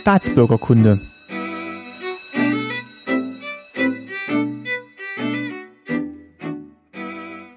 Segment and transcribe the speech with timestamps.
[0.00, 1.00] Staatsbürgerkunde.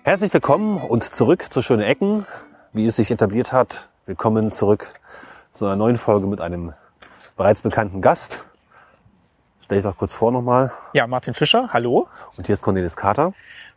[0.04, 2.26] Herzlich willkommen und zurück zu Schöne Ecken.
[2.71, 4.94] Wie es sich etabliert hat, willkommen zurück
[5.51, 6.74] zu einer neuen Folge mit einem
[7.35, 8.46] bereits bekannten Gast.
[9.62, 10.72] Stell dich doch kurz vor nochmal.
[10.94, 12.08] Ja, Martin Fischer, hallo.
[12.38, 13.33] Und hier ist Cornelis Kater.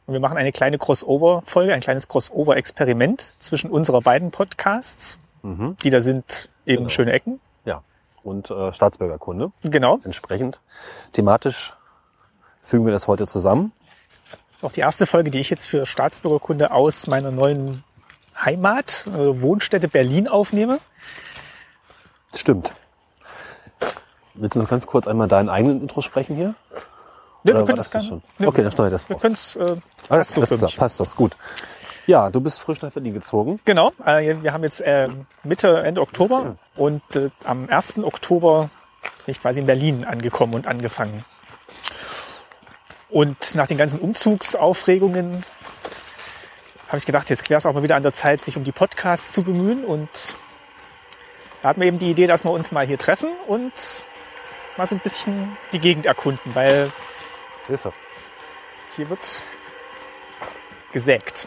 [0.07, 5.77] Und wir machen eine kleine Crossover-Folge, ein kleines Crossover-Experiment zwischen unserer beiden Podcasts, Mhm.
[5.83, 6.89] die da sind eben Genau.
[6.89, 7.41] Schöne Ecken.
[7.65, 7.83] Ja.
[8.23, 9.53] Und äh, Staatsbürgerkunde.
[9.63, 9.99] Genau.
[10.05, 10.61] Entsprechend
[11.13, 11.75] thematisch
[12.63, 13.73] fügen wir das heute zusammen.
[14.53, 17.83] Das ist auch die erste Folge, die ich jetzt für Staatsbürgerkunde aus meiner neuen
[18.39, 20.81] Heimat, äh, Wohnstätte Berlin aufnehme.
[22.35, 22.75] Stimmt.
[24.35, 26.55] Willst du noch ganz kurz einmal deinen eigenen Intro sprechen hier?
[27.43, 28.23] Ne, Oder wir können das das das schon?
[28.39, 29.57] Okay, dann ich das Wir können es.
[29.57, 29.79] Äh, so
[30.09, 31.37] alles für klar, passt das, gut.
[32.11, 33.61] Ja, du bist frisch nach Berlin gezogen.
[33.65, 35.09] Genau, äh, wir haben jetzt äh,
[35.45, 37.99] Mitte, Ende Oktober und äh, am 1.
[37.99, 38.69] Oktober
[39.25, 41.25] bin ich quasi in Berlin angekommen und angefangen.
[43.11, 45.45] Und nach den ganzen Umzugsaufregungen
[46.89, 48.73] habe ich gedacht, jetzt wäre es auch mal wieder an der Zeit, sich um die
[48.73, 49.85] Podcasts zu bemühen.
[49.85, 50.09] Und
[51.63, 53.73] da hatten wir eben die Idee, dass wir uns mal hier treffen und
[54.77, 56.91] mal so ein bisschen die Gegend erkunden, weil
[57.69, 57.93] Hilfe.
[58.97, 59.21] hier wird
[60.91, 61.47] gesägt.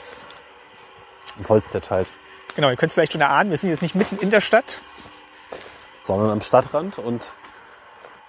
[1.37, 2.07] Und Holz zerteilt.
[2.55, 4.81] Genau, ihr könnt es vielleicht schon erahnen, wir sind jetzt nicht mitten in der Stadt,
[6.01, 7.33] sondern am Stadtrand und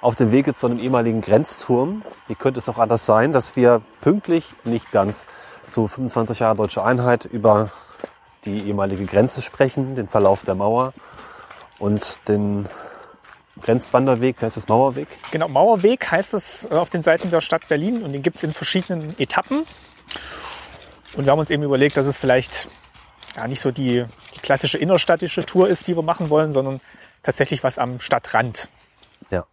[0.00, 2.02] auf dem Weg jetzt zu einem ehemaligen Grenzturm.
[2.28, 5.27] Wie könnte es auch anders sein, dass wir pünktlich, nicht ganz,
[5.69, 7.70] zu 25 Jahre Deutsche Einheit über
[8.44, 10.92] die ehemalige Grenze sprechen, den Verlauf der Mauer
[11.78, 12.69] und den
[13.62, 15.08] Grenzwanderweg, heißt das Mauerweg?
[15.30, 18.42] Genau, Mauerweg heißt es äh, auf den Seiten der Stadt Berlin und den gibt es
[18.42, 19.64] in verschiedenen Etappen.
[21.16, 22.69] Und wir haben uns eben überlegt, dass es vielleicht
[23.36, 24.04] ja, nicht so die,
[24.34, 26.80] die klassische innerstädtische Tour ist, die wir machen wollen, sondern
[27.22, 28.68] tatsächlich was am Stadtrand.
[29.30, 29.44] Ja.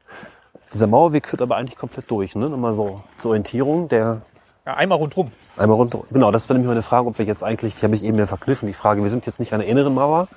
[0.74, 2.50] Dieser Mauerweg führt aber eigentlich komplett durch, ne?
[2.50, 4.22] Nochmal so zur Orientierung, der
[4.66, 5.32] Ja, einmal rundrum.
[5.58, 6.02] Einmal runter.
[6.12, 8.26] Genau, das wäre nämlich meine Frage, ob wir jetzt eigentlich, die habe ich eben ja
[8.26, 10.28] verkniffen, die Frage, wir sind jetzt nicht an der inneren Mauer,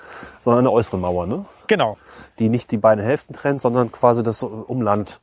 [0.40, 1.44] sondern an der äußeren Mauer, ne?
[1.68, 1.96] Genau,
[2.38, 5.20] Die nicht die beiden Hälften trennt, sondern quasi das Umland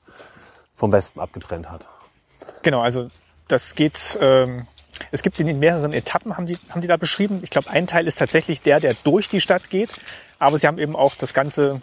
[0.75, 1.88] vom Westen abgetrennt hat.
[2.62, 2.81] genau.
[2.81, 3.07] Also
[3.47, 4.66] das geht, ähm,
[5.12, 7.39] es gibt sie in mehreren Etappen, haben die, haben die da beschrieben.
[7.44, 9.89] Ich glaube, ein Teil ist tatsächlich der, der durch die Stadt geht.
[10.39, 11.81] Aber sie haben eben auch das Ganze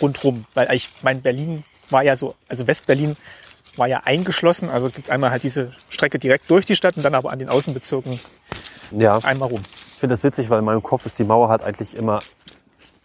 [0.00, 0.44] rundrum.
[0.54, 3.16] Weil ich mein Berlin war ja so, also Westberlin
[3.76, 4.68] war ja eingeschlossen.
[4.68, 7.38] Also gibt es einmal halt diese Strecke direkt durch die Stadt und dann aber an
[7.38, 8.20] den Außenbezirken
[8.92, 9.62] Ja, einmal rum.
[9.94, 12.20] ich finde das witzig, weil in meinem Kopf ist die Mauer halt eigentlich immer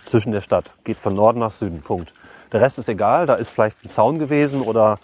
[0.06, 0.76] zwischen der Stadt.
[0.84, 2.14] Geht von Norden nach Süden, Punkt.
[2.52, 5.00] Der Rest ist egal, da ist vielleicht ein Zaun gewesen oder,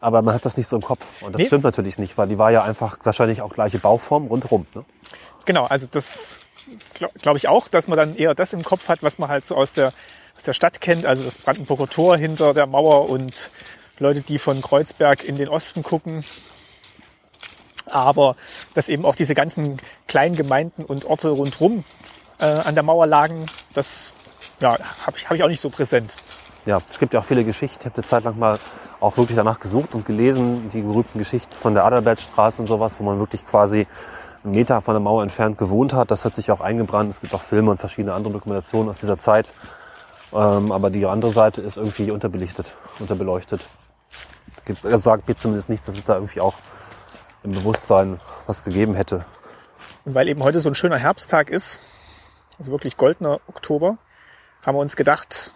[0.00, 1.22] aber man hat das nicht so im Kopf.
[1.22, 1.46] Und das Nee.
[1.46, 4.66] stimmt natürlich nicht, weil die war ja einfach wahrscheinlich auch gleiche Bauform rundherum.
[4.74, 4.84] Ne?
[5.44, 6.40] Genau, also das
[6.94, 9.44] glaube glaub ich auch, dass man dann eher das im Kopf hat, was man halt
[9.46, 9.88] so aus der,
[10.36, 11.06] aus der Stadt kennt.
[11.06, 13.50] Also das Brandenburger Tor hinter der Mauer und
[13.98, 16.24] Leute, die von Kreuzberg in den Osten gucken.
[17.86, 18.36] Aber
[18.74, 21.84] dass eben auch diese ganzen kleinen Gemeinden und Orte rundherum
[22.38, 24.12] äh, an der Mauer lagen, das
[24.60, 26.14] ja, habe ich, hab ich auch nicht so präsent.
[26.66, 27.78] Ja, es gibt ja auch viele Geschichten.
[27.80, 28.58] Ich habe eine Zeit lang mal
[29.00, 33.04] auch wirklich danach gesucht und gelesen, die berühmten Geschichten von der Adalbertstraße und sowas, wo
[33.04, 33.86] man wirklich quasi
[34.44, 36.10] einen Meter von der Mauer entfernt gewohnt hat.
[36.10, 37.10] Das hat sich auch eingebrannt.
[37.10, 39.52] Es gibt auch Filme und verschiedene andere Dokumentationen aus dieser Zeit.
[40.32, 43.62] Ähm, aber die andere Seite ist irgendwie unterbelichtet, unterbeleuchtet.
[44.64, 46.54] Gibt, also sagt mir zumindest nichts, dass es da irgendwie auch
[47.42, 49.24] im Bewusstsein was gegeben hätte.
[50.04, 51.80] Und weil eben heute so ein schöner Herbsttag ist,
[52.58, 53.96] also wirklich goldener Oktober,
[54.62, 55.54] haben wir uns gedacht,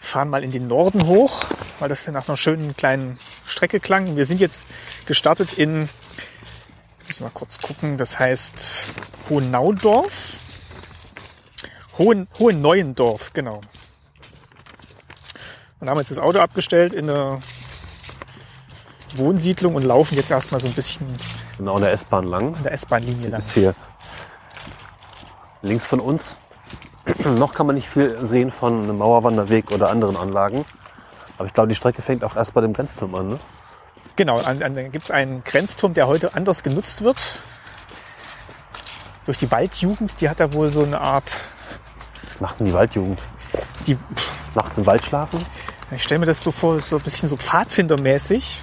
[0.00, 1.44] fahren mal in den Norden hoch,
[1.78, 4.16] weil das nach einer schönen kleinen Strecke klang.
[4.16, 4.68] Wir sind jetzt
[5.06, 8.86] gestartet in, jetzt muss ich mal kurz gucken, das heißt
[9.28, 10.34] Hohennaudorf.
[11.98, 13.60] Hohen, Hohenneuendorf, genau.
[15.80, 17.40] Und haben jetzt das Auto abgestellt in eine
[19.16, 21.06] Wohnsiedlung und laufen jetzt erstmal so ein bisschen
[21.56, 22.54] Genau an der S-Bahn lang.
[22.54, 23.38] an der S-Bahn-Linie lang.
[23.38, 23.74] ist hier
[25.62, 26.36] links von uns.
[27.24, 30.64] Noch kann man nicht viel sehen von einem Mauerwanderweg oder anderen Anlagen.
[31.36, 33.28] Aber ich glaube, die Strecke fängt auch erst bei dem Grenzturm an.
[33.28, 33.38] Ne?
[34.16, 37.36] Genau, an, an, dann gibt es einen Grenzturm, der heute anders genutzt wird.
[39.26, 41.30] Durch die Waldjugend, die hat da wohl so eine Art,
[42.28, 43.20] Was macht denn die Waldjugend?
[43.86, 43.96] die,
[44.54, 45.44] Nachts im Wald schlafen?
[45.90, 48.60] ich stelle mir das so vor, so ein bisschen so Pfadfindermäßig.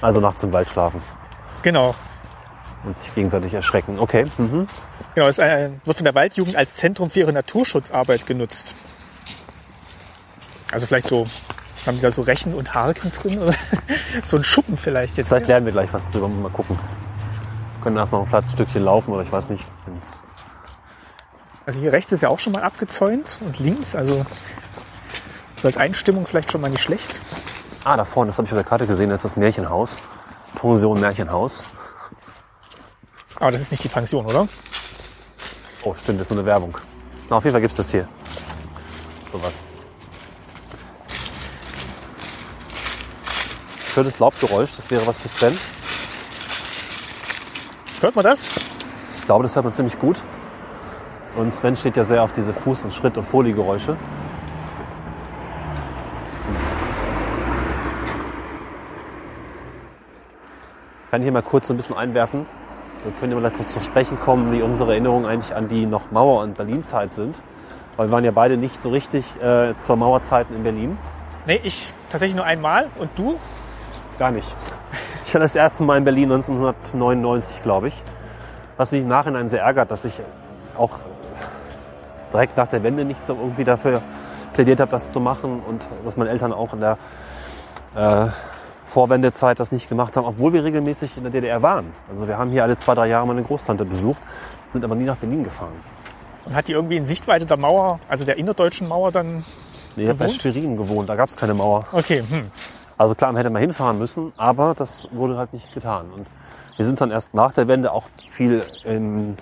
[0.00, 1.00] Also nachts im Wald schlafen
[1.62, 1.94] Genau,
[2.84, 3.98] und sich gegenseitig erschrecken.
[3.98, 4.26] Okay.
[4.38, 4.66] Mhm.
[5.14, 8.74] genau, es ein, wird von der Waldjugend als Zentrum für ihre Naturschutzarbeit genutzt.
[10.72, 11.26] Also vielleicht so,
[11.86, 13.40] haben die da so Rechen und Harken drin?
[13.40, 13.54] Oder
[14.22, 15.28] so ein Schuppen vielleicht jetzt.
[15.28, 16.28] Vielleicht lernen wir gleich was drüber.
[16.28, 16.76] Mal gucken.
[16.76, 19.66] Wir können erstmal ein Stückchen laufen oder ich weiß nicht.
[21.66, 24.24] Also hier rechts ist ja auch schon mal abgezäunt und links, also
[25.56, 27.20] so als Einstimmung vielleicht schon mal nicht schlecht.
[27.84, 29.98] Ah, da vorne, das habe ich auf der Karte gesehen, das ist das Märchenhaus.
[30.54, 31.64] Pension Märchenhaus.
[33.36, 34.48] Aber das ist nicht die Pension, oder?
[35.82, 36.76] Oh, stimmt, das ist nur eine Werbung.
[37.28, 38.08] Na, auf jeden Fall gibt's das hier.
[39.30, 39.62] Sowas.
[43.92, 45.56] Schönes Laubgeräusch, das wäre was für Sven.
[48.00, 48.48] Hört man das?
[49.18, 50.20] Ich glaube, das hört man ziemlich gut.
[51.36, 53.96] Und Sven steht ja sehr auf diese Fuß- und Schritt- und Foliegeräusche.
[61.04, 62.46] Ich kann hier mal kurz so ein bisschen einwerfen.
[63.04, 66.42] Wir können mal darauf zu sprechen kommen, wie unsere Erinnerungen eigentlich an die noch Mauer-
[66.42, 67.42] und Berlin-Zeit sind.
[67.96, 70.96] Weil wir waren ja beide nicht so richtig äh, zur Mauerzeit in Berlin.
[71.46, 72.86] Nee, ich tatsächlich nur einmal.
[72.98, 73.38] Und du?
[74.18, 74.56] Gar nicht.
[75.26, 78.02] Ich war das erste Mal in Berlin 1999, glaube ich.
[78.76, 80.20] Was mich im Nachhinein sehr ärgert, dass ich
[80.76, 81.00] auch
[82.32, 84.00] direkt nach der Wende nicht so irgendwie dafür
[84.54, 86.98] plädiert habe, das zu machen und dass meine Eltern auch in der
[87.94, 88.26] äh,
[88.94, 91.92] Vorwendezeit das nicht gemacht haben, obwohl wir regelmäßig in der DDR waren.
[92.08, 94.22] Also wir haben hier alle zwei, drei Jahre meine Großtante besucht,
[94.70, 95.72] sind aber nie nach Berlin gefahren.
[96.44, 99.44] Und hat die irgendwie in Sichtweite der Mauer, also der innerdeutschen Mauer dann...
[99.96, 100.28] Nee, ich habe bei?
[100.28, 101.86] Schwerin gewohnt, da gab es keine Mauer.
[101.90, 102.52] Okay, hm.
[102.96, 106.12] Also klar, man hätte mal hinfahren müssen, aber das wurde halt nicht getan.
[106.12, 106.28] Und
[106.76, 109.34] wir sind dann erst nach der Wende auch viel im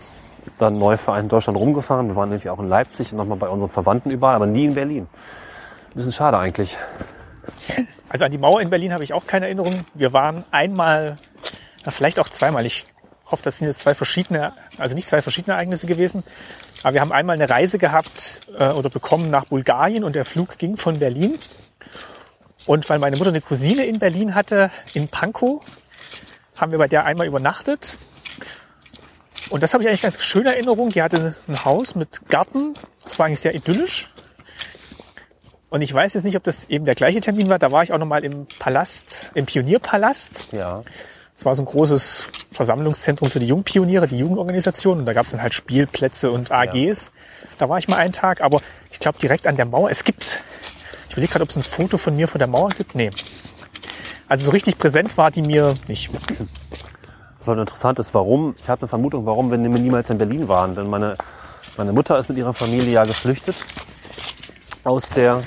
[0.58, 2.08] dann Neuverein in Deutschland rumgefahren.
[2.08, 4.74] Wir waren irgendwie auch in Leipzig und nochmal bei unseren Verwandten überall, aber nie in
[4.74, 5.08] Berlin.
[5.90, 6.78] Ein bisschen schade eigentlich.
[8.08, 9.86] Also an die Mauer in Berlin habe ich auch keine Erinnerung.
[9.94, 11.16] Wir waren einmal,
[11.88, 12.66] vielleicht auch zweimal.
[12.66, 12.86] Ich
[13.24, 16.22] hoffe, das sind jetzt zwei verschiedene, also nicht zwei verschiedene Ereignisse gewesen.
[16.82, 20.58] Aber wir haben einmal eine Reise gehabt äh, oder bekommen nach Bulgarien und der Flug
[20.58, 21.38] ging von Berlin.
[22.66, 25.62] Und weil meine Mutter eine Cousine in Berlin hatte, in Pankow,
[26.56, 27.98] haben wir bei der einmal übernachtet.
[29.50, 30.90] Und das habe ich eigentlich ganz schöne Erinnerung.
[30.90, 32.74] Die hatte ein Haus mit Garten.
[33.02, 34.11] Das war eigentlich sehr idyllisch.
[35.72, 37.58] Und ich weiß jetzt nicht, ob das eben der gleiche Termin war.
[37.58, 40.48] Da war ich auch noch mal im Palast, im Pionierpalast.
[40.52, 40.82] Ja.
[41.34, 44.98] Das war so ein großes Versammlungszentrum für die Jungpioniere, die Jugendorganisation.
[44.98, 47.10] Und da gab es dann halt Spielplätze und AGs.
[47.58, 48.42] Da war ich mal einen Tag.
[48.42, 48.60] Aber
[48.90, 49.90] ich glaube direkt an der Mauer.
[49.90, 50.42] Es gibt,
[51.06, 52.94] ich überlege gerade, ob es ein Foto von mir von der Mauer gibt.
[52.94, 53.08] Nee.
[54.28, 56.10] Also so richtig präsent war die mir nicht.
[57.38, 60.74] Was halt interessant ist, warum, ich habe eine Vermutung, warum wir niemals in Berlin waren.
[60.74, 61.14] Denn meine,
[61.78, 63.56] meine Mutter ist mit ihrer Familie ja geflüchtet
[64.84, 65.42] aus der,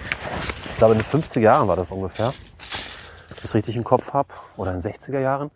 [0.71, 4.13] ich glaube in den 50er Jahren war das ungefähr, wenn ich das richtig im Kopf
[4.13, 5.51] habe, oder in den 60er Jahren.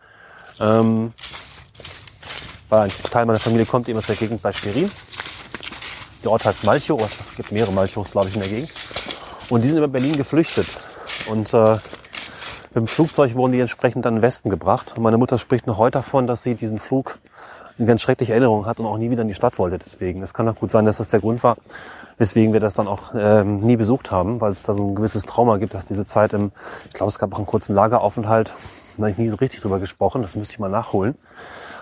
[0.60, 1.14] Ähm,
[2.70, 4.92] weil ein Teil meiner Familie kommt eben aus der Gegend bei Schwerin.
[6.24, 8.72] Der Ort heißt Malchow, es gibt mehrere Malchows, glaube ich, in der Gegend.
[9.50, 10.68] Und die sind über Berlin geflüchtet.
[11.30, 14.94] Und äh, mit dem Flugzeug wurden die entsprechend dann in den Westen gebracht.
[14.96, 17.18] Und meine Mutter spricht noch heute davon, dass sie diesen Flug
[17.80, 19.80] eine ganz schreckliche Erinnerung hat und auch nie wieder in die Stadt wollte.
[19.80, 21.58] Deswegen, es kann auch gut sein, dass das der Grund war,
[22.18, 25.24] weswegen wir das dann auch ähm, nie besucht haben, weil es da so ein gewisses
[25.24, 26.52] Trauma gibt, dass diese Zeit im,
[26.88, 28.54] ich glaube, es gab auch einen kurzen Lageraufenthalt,
[28.98, 31.16] da habe ich nie so richtig drüber gesprochen, das müsste ich mal nachholen.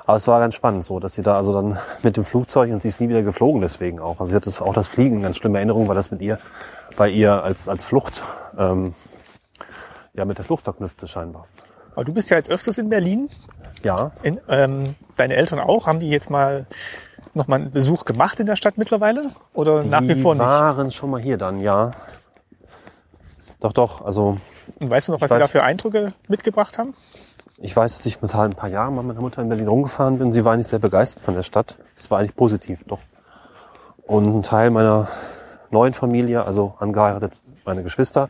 [0.06, 2.82] Aber es war ganz spannend, so, dass sie da also dann mit dem Flugzeug und
[2.82, 4.20] sie ist nie wieder geflogen deswegen auch.
[4.20, 6.40] Also sie hat das, auch das Fliegen ganz schlimme Erinnerung, weil das mit ihr,
[6.96, 8.24] bei ihr als, als Flucht,
[8.58, 8.94] ähm,
[10.14, 11.48] ja, mit der Flucht verknüpft ist scheinbar.
[11.98, 13.28] Aber du bist ja jetzt öfters in Berlin.
[13.84, 15.88] Ja, In, ähm, deine Eltern auch.
[15.88, 16.66] Haben die jetzt mal
[17.34, 19.32] noch mal einen Besuch gemacht in der Stadt mittlerweile?
[19.54, 20.44] Oder nach wie die vor nicht?
[20.44, 21.92] waren schon mal hier dann, ja.
[23.60, 24.38] Doch, doch, also
[24.80, 26.94] Und weißt du noch, was sie da für Eindrücke mitgebracht haben?
[27.60, 30.20] Ich weiß, dass ich mit ein paar Jahren mal mit meiner Mutter in Berlin rumgefahren
[30.20, 30.32] bin.
[30.32, 31.78] Sie war eigentlich sehr begeistert von der Stadt.
[31.96, 33.00] Es war eigentlich positiv, doch.
[34.06, 35.08] Und ein Teil meiner
[35.72, 38.30] neuen Familie, also angeheiratet meine Geschwister,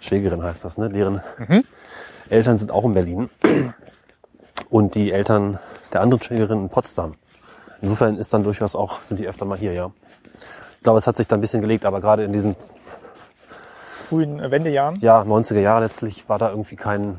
[0.00, 0.90] Schwägerin heißt das, ne?
[0.90, 1.22] Deren
[2.28, 3.30] Eltern sind auch in Berlin.
[4.70, 5.58] Und die Eltern
[5.92, 7.14] der anderen Schwägerin in Potsdam.
[7.80, 9.90] Insofern ist dann durchaus auch, sind die öfter mal hier, ja.
[10.76, 12.56] Ich glaube, es hat sich da ein bisschen gelegt, aber gerade in diesen
[14.08, 14.98] Frühen äh, Wendejahren.
[15.00, 17.18] ja, 90er Jahren letztlich war da irgendwie kein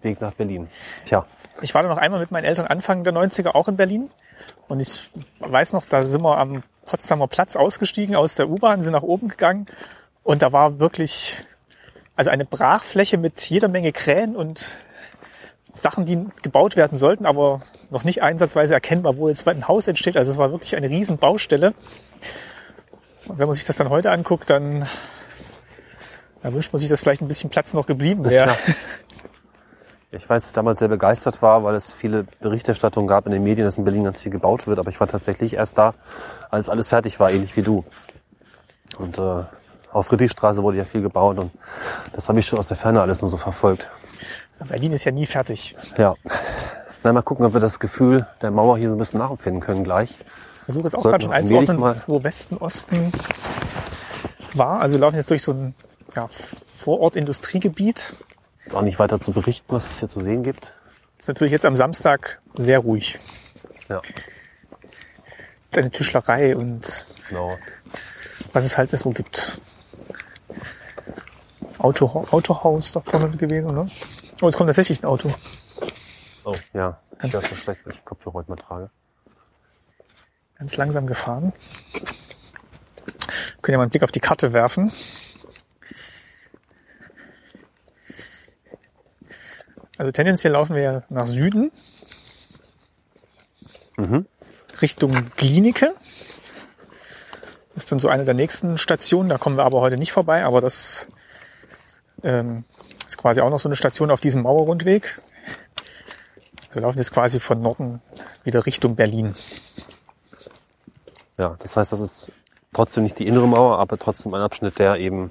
[0.00, 0.68] Weg nach Berlin.
[1.04, 1.26] Tja,
[1.60, 4.10] Ich war da noch einmal mit meinen Eltern Anfang der 90er auch in Berlin.
[4.68, 5.10] Und ich
[5.40, 9.28] weiß noch, da sind wir am Potsdamer Platz ausgestiegen aus der U-Bahn, sind nach oben
[9.28, 9.66] gegangen.
[10.22, 11.38] Und da war wirklich,
[12.16, 14.68] also eine Brachfläche mit jeder Menge Krähen und
[15.74, 20.16] Sachen, die gebaut werden sollten, aber noch nicht einsatzweise erkennbar, wo jetzt ein Haus entsteht.
[20.16, 21.74] Also es war wirklich eine riesen Baustelle.
[23.26, 24.86] Und wenn man sich das dann heute anguckt, dann,
[26.42, 28.50] dann wünscht man sich, dass vielleicht ein bisschen Platz noch geblieben wäre.
[28.50, 28.56] Ja.
[30.16, 33.42] Ich weiß, dass ich damals sehr begeistert war, weil es viele Berichterstattungen gab in den
[33.42, 34.78] Medien, dass in Berlin ganz viel gebaut wird.
[34.78, 35.94] Aber ich war tatsächlich erst da,
[36.50, 37.84] als alles fertig war, ähnlich wie du.
[38.96, 39.42] Und äh,
[39.94, 41.52] auf Friedrichstraße wurde ja viel gebaut und
[42.12, 43.90] das habe ich schon aus der Ferne alles nur so verfolgt.
[44.68, 45.76] Berlin ist ja nie fertig.
[45.98, 46.14] Ja.
[47.02, 49.84] Na, mal gucken, ob wir das Gefühl der Mauer hier so ein bisschen nachempfinden können
[49.84, 50.14] gleich.
[50.64, 53.12] versuche jetzt auch gerade schon einzuordnen, mal- wo Westen, Osten
[54.54, 54.80] war.
[54.80, 55.74] Also wir laufen jetzt durch so ein
[56.16, 56.28] ja,
[56.76, 58.14] Vorort-Industriegebiet.
[58.64, 60.74] Jetzt auch nicht weiter zu berichten, was es hier zu sehen gibt.
[61.18, 63.18] Ist natürlich jetzt am Samstag sehr ruhig.
[63.88, 64.00] Ja,
[65.70, 67.56] Ist eine Tischlerei und genau.
[68.54, 69.60] was es halt so gibt.
[71.78, 73.86] Auto, Autohaus da vorne gewesen, ne?
[74.40, 75.32] Oh, jetzt kommt tatsächlich ein Auto.
[76.44, 77.00] Oh, ja.
[77.12, 78.90] Ich Ganz- höre so schlecht, weil ich Kopfhörer heute mal trage.
[80.58, 81.52] Ganz langsam gefahren.
[83.62, 84.92] Können ja mal einen Blick auf die Karte werfen.
[89.96, 91.70] Also tendenziell laufen wir ja nach Süden.
[93.96, 94.26] Mhm.
[94.82, 95.94] Richtung Klinike.
[97.74, 99.28] Das ist dann so eine der nächsten Stationen.
[99.28, 100.44] Da kommen wir aber heute nicht vorbei.
[100.44, 101.06] Aber das
[102.22, 102.64] ähm,
[103.24, 105.18] quasi auch noch so eine Station auf diesem Mauerrundweg.
[106.72, 108.02] Wir laufen jetzt quasi von Norden
[108.42, 109.34] wieder Richtung Berlin.
[111.38, 112.32] Ja, das heißt, das ist
[112.74, 115.30] trotzdem nicht die innere Mauer, aber trotzdem ein Abschnitt, der eben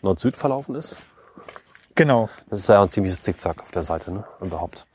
[0.00, 0.96] Nord-Süd verlaufen ist.
[1.96, 2.28] Genau.
[2.50, 4.22] Das ist ja ein ziemliches Zickzack auf der Seite, ne?
[4.40, 4.86] Überhaupt.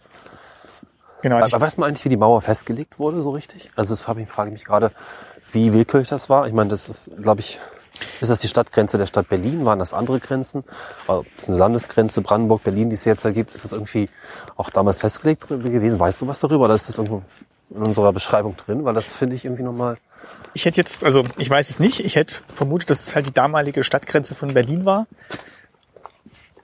[1.24, 1.40] Genau.
[1.40, 3.70] Aber weiß man eigentlich, wie die Mauer festgelegt wurde, so richtig?
[3.76, 4.94] Also das habe ich, frage ich mich gerade,
[5.52, 6.48] wie willkürlich das war.
[6.48, 7.60] Ich meine, das ist, glaube ich,
[8.22, 9.66] ist das die Stadtgrenze der Stadt Berlin?
[9.66, 10.64] Waren das andere Grenzen?
[11.08, 14.10] Ob es eine Landesgrenze Brandenburg, Berlin, die es jetzt da gibt, ist das irgendwie
[14.58, 16.00] auch damals festgelegt gewesen?
[16.00, 16.66] Weißt du was darüber?
[16.66, 17.22] Oder ist das irgendwo
[17.70, 18.86] in unserer Beschreibung drin?
[18.86, 19.98] Weil das finde ich irgendwie nochmal.
[20.54, 23.34] Ich hätte jetzt, also ich weiß es nicht, ich hätte vermutet, dass es halt die
[23.34, 25.08] damalige Stadtgrenze von Berlin war.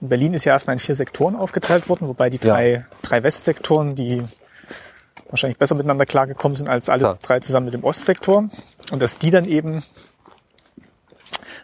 [0.00, 2.54] Berlin ist ja erstmal in vier Sektoren aufgeteilt worden, wobei die Ja.
[2.54, 4.24] drei, drei Westsektoren, die
[5.28, 7.18] wahrscheinlich besser miteinander klargekommen sind als alle Klar.
[7.22, 8.48] drei zusammen mit dem Ostsektor.
[8.92, 9.84] Und dass die dann eben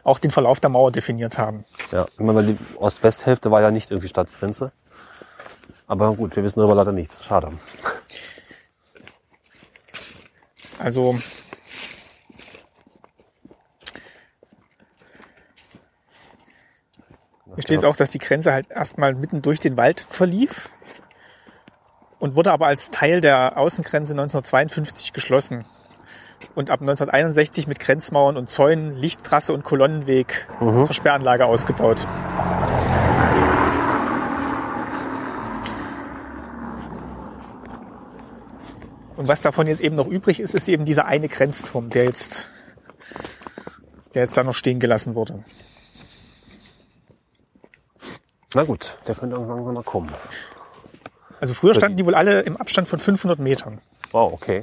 [0.06, 1.64] auch den Verlauf der Mauer definiert haben.
[1.90, 4.70] Ja, ich meine, weil die Ost-West-Hälfte war ja nicht irgendwie Stadtgrenze.
[5.88, 7.24] Aber gut, wir wissen darüber leider nichts.
[7.24, 7.52] Schade.
[10.78, 11.16] Also
[17.54, 20.68] Hier steht auch, dass die Grenze halt erstmal mitten durch den Wald verlief
[22.18, 25.64] und wurde aber als Teil der Außengrenze 1952 geschlossen
[26.54, 32.06] und ab 1961 mit Grenzmauern und Zäunen, Lichttrasse und Kolonnenweg zur Sperranlage ausgebaut.
[39.16, 42.48] Und was davon jetzt eben noch übrig ist, ist eben dieser eine Grenzturm, der jetzt,
[44.14, 45.42] der jetzt da noch stehen gelassen wurde.
[48.54, 50.10] Na gut, der könnte irgendwann langsam mal kommen.
[51.40, 53.80] Also früher standen die wohl alle im Abstand von 500 Metern.
[54.12, 54.62] Wow, okay.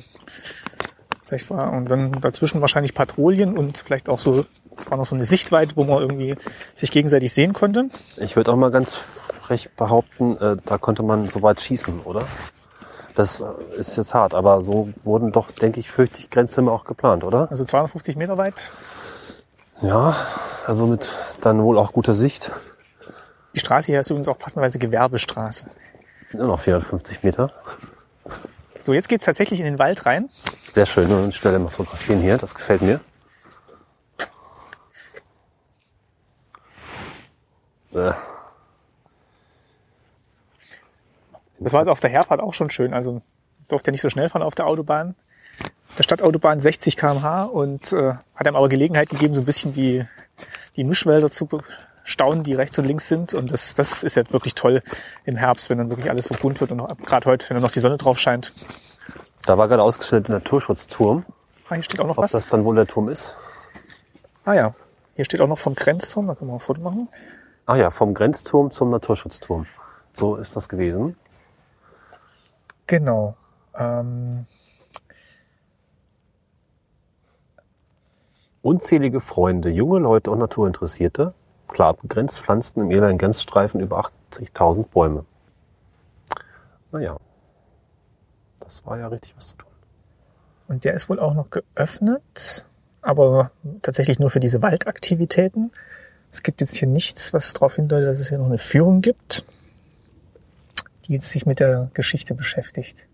[1.26, 4.46] Vielleicht war, und dann dazwischen wahrscheinlich Patrouillen und vielleicht auch so,
[4.90, 6.36] war noch so eine Sichtweite, wo man irgendwie
[6.76, 7.90] sich gegenseitig sehen konnte.
[8.18, 12.28] Ich würde auch mal ganz frech behaupten, äh, da konnte man so weit schießen, oder?
[13.16, 13.46] Das äh,
[13.78, 17.48] ist jetzt hart, aber so wurden doch, denke ich, fürchte ich, Grenzzimmer auch geplant, oder?
[17.50, 18.74] Also 250 Meter weit.
[19.82, 20.16] Ja,
[20.66, 21.10] also mit
[21.42, 22.52] dann wohl auch guter Sicht.
[23.56, 25.68] Die Straße hier ist übrigens auch passenderweise Gewerbestraße.
[26.34, 27.52] Nur noch 450 Meter.
[28.84, 30.30] So, jetzt geht's tatsächlich in den Wald rein.
[30.72, 31.12] Sehr schön.
[31.12, 33.00] Und ich stelle mal fotografieren hier, das gefällt mir.
[37.96, 38.12] Äh,
[41.64, 42.94] Das war also auf der Herfahrt auch schon schön.
[42.94, 43.22] Also
[43.70, 45.16] durfte ja nicht so schnell fahren auf der Autobahn.
[45.88, 49.72] Auf der Stadtautobahn 60 km/h und äh, hat einem aber Gelegenheit gegeben, so ein bisschen
[49.72, 50.06] die,
[50.76, 51.48] die Mischwälder zu
[52.04, 53.34] staunen, die rechts und links sind.
[53.34, 54.82] Und das, das ist ja wirklich toll
[55.26, 57.72] im Herbst, wenn dann wirklich alles so bunt wird und gerade heute, wenn dann noch
[57.72, 58.54] die Sonne drauf scheint.
[59.44, 61.26] da war gerade ausgestellt ein Naturschutzturm.
[61.70, 62.32] Ah, hier steht auch noch Ob was.
[62.32, 63.36] das dann wohl der Turm ist?
[64.46, 64.74] Ah ja,
[65.16, 67.08] hier steht auch noch vom Grenzturm, da können wir ein Foto machen.
[67.66, 69.66] Ach ja, vom Grenzturm zum Naturschutzturm.
[70.12, 71.16] So ist das gewesen.
[72.88, 73.36] Genau.
[73.78, 74.46] Ähm,
[78.62, 81.34] Unzählige Freunde, junge Leute und Naturinteressierte,
[81.74, 84.00] klar abgegrenzt, pflanzten im Irland Grenzstreifen über
[84.32, 85.26] 80.000 Bäume.
[86.92, 87.18] Naja,
[88.60, 89.70] das war ja richtig was zu tun.
[90.68, 92.68] und der ist wohl auch noch geöffnet,
[93.02, 93.52] aber
[93.82, 95.72] tatsächlich nur für diese Waldaktivitäten.
[96.32, 99.46] Es gibt jetzt hier nichts, was darauf hindeutet, dass es hier noch eine Führung gibt,
[101.06, 103.08] die jetzt sich mit der Geschichte beschäftigt.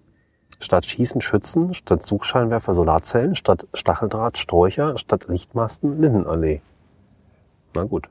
[0.60, 6.62] Statt Schießen Schützen, statt Suchscheinwerfer Solarzellen, statt Stacheldraht Sträucher, statt Lichtmasten Lindenallee.
[7.76, 8.10] Na gut.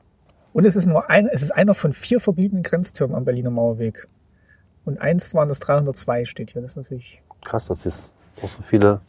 [0.53, 4.07] Und es ist nur ein, es ist einer von vier verbliebenen Grenztürmen am Berliner Mauerweg.
[4.85, 6.61] Und einst waren es 302, steht hier.
[6.61, 9.01] Das ist natürlich, Krass, dass jetzt auch so viele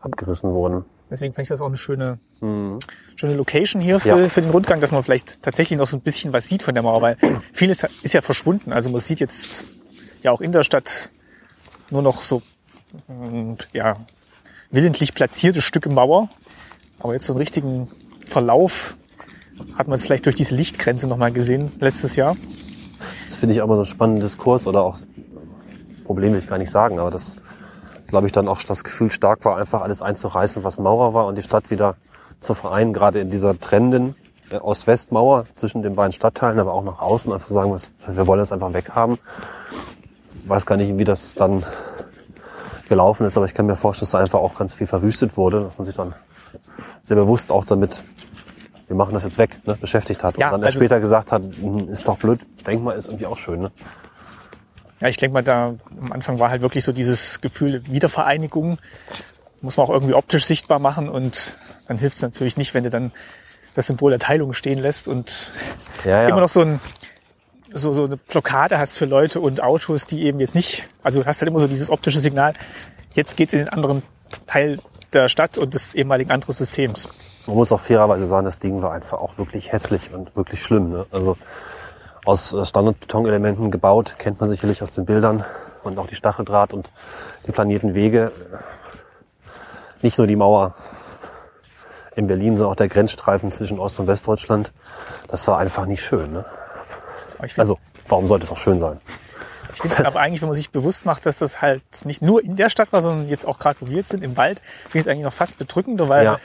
[0.00, 0.84] abgerissen wurden.
[1.10, 2.78] deswegen fand ich das auch eine schöne, Mhm.
[3.16, 4.28] schöne Location hier für, Ja.
[4.28, 6.82] für den Rundgang, dass man vielleicht tatsächlich noch so ein bisschen was sieht von der
[6.82, 7.16] Mauer, weil
[7.52, 8.72] vieles ist ja verschwunden.
[8.72, 9.64] Also man sieht jetzt
[10.22, 11.10] ja auch in der Stadt
[11.90, 12.42] nur noch so,
[13.08, 13.96] mm, ja,
[14.70, 16.28] willentlich platzierte Stücke Mauer.
[16.98, 17.88] Aber jetzt so einen richtigen
[18.26, 18.96] Verlauf
[19.76, 22.36] hat man es vielleicht durch diese Lichtgrenze nochmal gesehen letztes Jahr.
[23.26, 24.96] Das finde ich aber so einen spannenden Diskurs oder auch
[26.04, 27.36] Problem will ich gar nicht sagen, aber das
[28.06, 31.36] glaube ich dann auch das Gefühl stark war, einfach alles einzureißen, was Mauer war und
[31.36, 31.96] die Stadt wieder
[32.38, 34.14] zu vereinen, gerade in dieser trennenden
[34.50, 37.74] äh, Ost-West-Mauer zwischen den beiden Stadtteilen, aber auch nach außen einfach sagen,
[38.08, 39.18] wir wollen das einfach weghaben.
[40.44, 41.64] Ich weiß gar nicht, wie das dann
[42.88, 45.64] gelaufen ist, aber ich kann mir vorstellen, dass da einfach auch ganz viel verwüstet wurde,
[45.64, 46.14] dass man sich dann
[47.04, 48.04] sehr bewusst auch damit,
[48.88, 50.38] wir machen das jetzt weg, ne, beschäftigt hat.
[50.38, 53.36] Ja, und dann also- später gesagt hat, hm, ist doch blöd, Denkmal ist irgendwie auch
[53.36, 53.60] schön.
[53.60, 53.70] Ne?
[55.00, 58.78] Ja, ich denke mal, da am Anfang war halt wirklich so dieses Gefühl der Wiedervereinigung.
[59.60, 61.54] Muss man auch irgendwie optisch sichtbar machen und
[61.88, 63.12] dann hilft es natürlich nicht, wenn du dann
[63.74, 65.50] das Symbol der Teilung stehen lässt und
[66.04, 66.28] Ja, ja.
[66.28, 66.80] immer noch so, ein,
[67.72, 71.26] so, so eine Blockade hast für Leute und Autos, die eben jetzt nicht, also du
[71.26, 72.54] hast halt immer so dieses optische Signal,
[73.14, 74.02] jetzt geht's in den anderen
[74.46, 74.78] Teil
[75.12, 77.08] der Stadt und des ehemaligen anderen Systems.
[77.46, 80.90] Man muss auch fairerweise sagen, das Ding war einfach auch wirklich hässlich und wirklich schlimm.
[80.90, 81.06] Ne?
[81.12, 81.36] Also
[82.24, 85.44] aus äh, Standard-Betonelementen gebaut, kennt man sicherlich aus den Bildern
[85.84, 86.90] und auch die Stacheldraht und
[87.46, 88.32] die planierten Wege.
[90.02, 90.74] Nicht nur die Mauer
[92.16, 94.72] in Berlin, sondern auch der Grenzstreifen zwischen Ost- und Westdeutschland.
[95.28, 96.32] Das war einfach nicht schön.
[96.32, 96.44] Ne?
[97.56, 99.00] Also, warum sollte es auch schön sein?
[99.76, 102.56] Ich finde aber eigentlich, wenn man sich bewusst macht, dass das halt nicht nur in
[102.56, 105.00] der Stadt war, sondern jetzt auch gerade, wo wir jetzt sind, im Wald, finde ich
[105.02, 106.40] es eigentlich noch fast bedrückender, weil, Ja,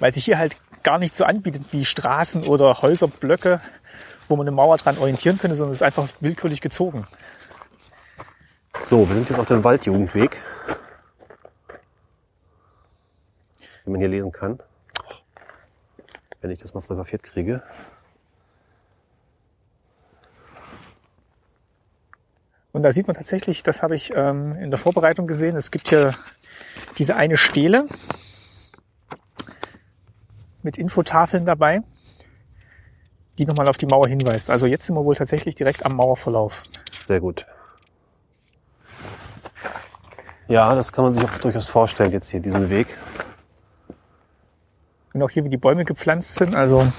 [0.00, 3.60] weil sich hier halt gar nicht so anbietet wie Straßen oder Häuserblöcke,
[4.28, 7.06] wo man eine Mauer dran orientieren könnte, sondern es ist einfach willkürlich gezogen.
[8.86, 10.40] So, wir sind jetzt auf dem Waldjugendweg.
[13.84, 14.58] Wie man hier lesen kann.
[16.40, 17.62] Wenn ich das mal fotografiert kriege.
[22.72, 25.88] Und da sieht man tatsächlich, das habe ich ähm, in der Vorbereitung gesehen, es gibt
[25.90, 26.14] hier
[26.98, 27.86] diese eine Stele
[30.62, 31.82] mit Infotafeln dabei,
[33.38, 34.50] die nochmal auf die Mauer hinweist.
[34.50, 36.62] Also jetzt sind wir wohl tatsächlich direkt am Mauerverlauf.
[37.04, 37.46] Sehr gut.
[40.48, 42.86] Ja, das kann man sich auch durchaus vorstellen, jetzt hier diesen Weg.
[45.14, 46.54] Und auch hier, wie die Bäume gepflanzt sind.
[46.54, 46.90] Also,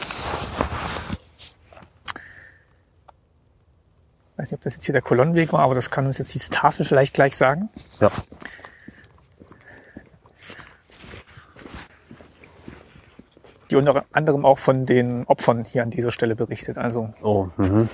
[4.43, 6.49] weiß nicht, ob das jetzt hier der Kolonnenweg war, aber das kann uns jetzt diese
[6.49, 7.69] Tafel vielleicht gleich sagen.
[8.01, 8.11] Ja.
[13.71, 16.77] Die unter anderem auch von den Opfern hier an dieser Stelle berichtet.
[16.77, 17.89] Also, Oh, mhm.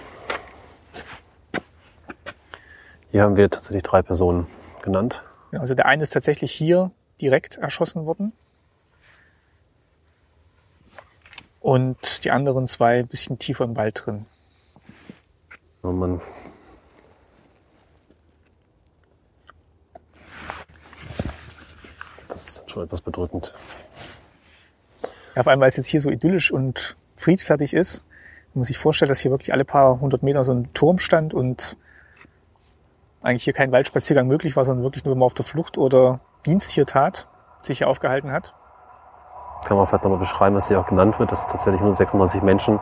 [3.12, 4.48] Hier haben wir tatsächlich drei Personen
[4.82, 5.24] genannt.
[5.52, 8.34] ja, also der eine ist tatsächlich hier direkt erschossen worden.
[11.60, 14.26] Und die anderen zwei ein bisschen tiefer im Wald drin.
[15.82, 16.22] Und man
[22.28, 23.54] das ist schon etwas bedrückend.
[25.36, 28.06] Ja, vor allem, weil es jetzt hier so idyllisch und friedfertig ist,
[28.54, 31.78] muss ich vorstellen, dass hier wirklich alle paar hundert Meter so ein Turm stand und
[33.22, 36.72] eigentlich hier kein Waldspaziergang möglich war, sondern wirklich nur mal auf der Flucht oder Dienst
[36.72, 37.28] hier tat,
[37.62, 38.54] sich hier aufgehalten hat.
[39.66, 42.80] Kann man vielleicht nochmal beschreiben, was hier auch genannt wird, dass tatsächlich 136 Menschen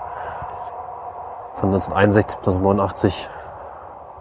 [1.58, 3.30] von 1961 bis 1989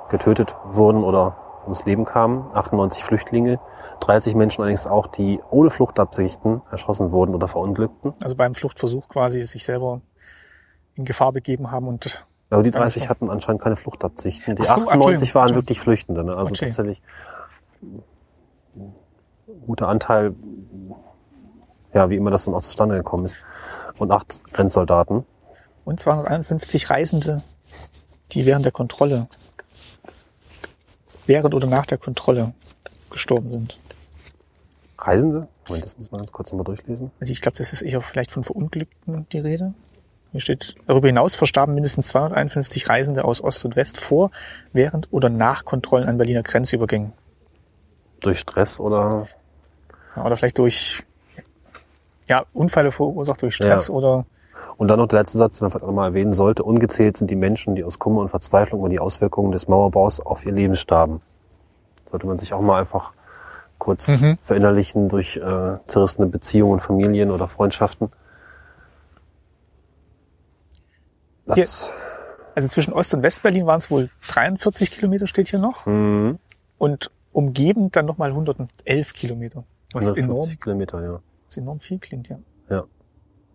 [0.08, 2.50] getötet wurden oder ums Leben kamen.
[2.54, 3.60] 98 Flüchtlinge,
[4.00, 8.14] 30 Menschen allerdings auch, die ohne Fluchtabsichten erschossen wurden oder verunglückten.
[8.22, 10.00] Also beim Fluchtversuch quasi sich selber
[10.94, 14.56] in Gefahr begeben haben und Aber die 30 hatten anscheinend keine Fluchtabsichten.
[14.56, 16.24] Die so, 98 waren wirklich Flüchtende.
[16.24, 16.34] Ne?
[16.34, 17.02] Also tatsächlich
[17.82, 18.02] ein
[19.66, 20.34] guter Anteil,
[21.92, 23.36] ja, wie immer das dann auch zustande gekommen ist.
[23.98, 25.26] Und acht Grenzsoldaten.
[25.86, 27.42] Und 251 Reisende,
[28.32, 29.28] die während der Kontrolle,
[31.26, 32.52] während oder nach der Kontrolle
[33.10, 33.78] gestorben sind.
[34.98, 35.48] Reisende?
[35.68, 37.10] Moment, das muss man ganz kurz nochmal durchlesen.
[37.20, 39.74] Also ich glaube, das ist eher vielleicht von Verunglückten die Rede.
[40.32, 44.32] Hier steht, darüber hinaus verstarben mindestens 251 Reisende aus Ost und West vor,
[44.72, 47.12] während oder nach Kontrollen an Berliner Grenzübergängen.
[48.20, 49.28] Durch Stress oder
[50.16, 51.04] Ja, Oder vielleicht durch
[52.28, 53.94] ja, Unfälle verursacht durch Stress Ja.
[53.94, 54.26] oder
[54.76, 56.62] Und dann noch der letzte Satz, den man vielleicht auch nochmal erwähnen sollte.
[56.62, 60.44] Ungezählt sind die Menschen, die aus Kummer und Verzweiflung über die Auswirkungen des Mauerbaus auf
[60.44, 61.20] ihr Leben starben.
[62.10, 63.14] Sollte man sich auch mal einfach
[63.78, 64.38] kurz Mhm.
[64.40, 68.10] verinnerlichen durch äh, zerrissene Beziehungen, Familien oder Freundschaften.
[71.46, 71.92] Das,
[72.54, 75.86] also zwischen Ost- und Westberlin waren es wohl 43 Kilometer, steht hier noch.
[75.86, 76.38] Mhm.
[76.78, 79.64] Und umgebend dann nochmal 111 Kilometer.
[79.92, 81.20] Was 150 enorm, Kilometer, ja.
[81.46, 82.38] was enorm viel klingt, ja.
[82.68, 82.84] Ja.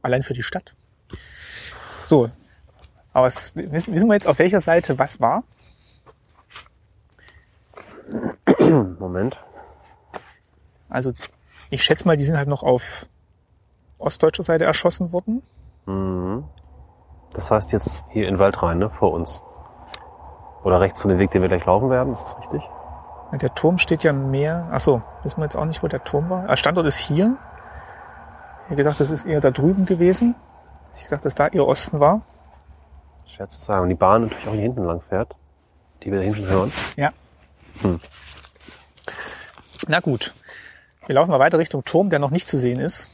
[0.02, 0.76] Allein für die Stadt.
[2.06, 2.30] So.
[3.14, 5.44] Aber es, wissen wir jetzt, auf welcher Seite was war?
[9.00, 9.44] Moment.
[10.90, 11.14] Also
[11.74, 13.06] Ich schätze mal, die sind halt noch auf
[13.98, 15.42] ostdeutscher Seite erschossen worden.
[15.86, 16.44] Mhm.
[17.34, 19.42] Das heißt jetzt hier in Waldrhein, ne, vor uns.
[20.64, 22.70] Oder rechts von dem Weg, den wir gleich laufen werden, ist das richtig?
[23.32, 24.68] Der Turm steht ja mehr.
[24.72, 26.46] Ach so, wissen wir jetzt auch nicht, wo der Turm war.
[26.46, 27.38] Der Standort ist hier.
[28.68, 30.36] Wie gesagt, das ist eher da drüben gewesen.
[30.96, 32.22] Ich gesagt, dass da ihr Osten war.
[33.28, 33.84] Schwer zu sagen.
[33.84, 35.36] Und die Bahn natürlich auch hier hinten lang fährt,
[36.04, 36.72] die wir da hinten hören.
[36.96, 37.12] Ja.
[39.88, 40.34] Na gut.
[41.08, 43.10] Wir laufen mal weiter Richtung Turm, der noch nicht zu sehen ist.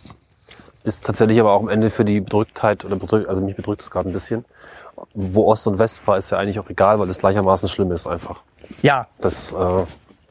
[0.84, 3.92] Ist tatsächlich aber auch am Ende für die Bedrücktheit, oder bedrückt, also mich bedrückt es
[3.92, 4.46] gerade ein bisschen.
[5.14, 8.08] Wo Ost und West war, ist ja eigentlich auch egal, weil es gleichermaßen schlimm ist
[8.08, 8.42] einfach.
[8.82, 9.08] Ja.
[9.20, 9.86] Das äh,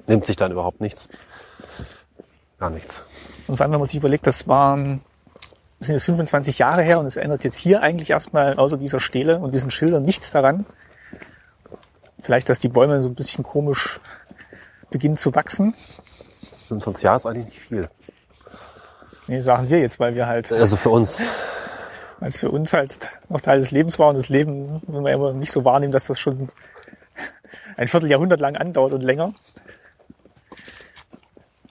[0.06, 1.08] nimmt sich dann überhaupt nichts.
[2.58, 3.02] Gar nichts.
[3.46, 5.02] Und vor allem, wenn man sich überlegt, das waren,
[5.80, 9.38] sind jetzt 25 Jahre her und es ändert jetzt hier eigentlich erstmal außer dieser Stele
[9.38, 10.64] und diesen Schildern nichts daran.
[12.20, 14.00] Vielleicht, dass die Bäume so ein bisschen komisch
[14.90, 15.74] beginnen zu wachsen.
[16.68, 17.90] 25 Jahre ist eigentlich nicht viel.
[19.26, 21.20] Nee, sagen wir jetzt, weil wir halt, Also für uns.
[22.20, 25.12] weil es für uns halt noch Teil des Lebens war und das Leben, wenn wir
[25.12, 26.48] immer nicht so wahrnehmen, dass das schon
[27.76, 29.34] ein Vierteljahrhundert lang andauert und länger.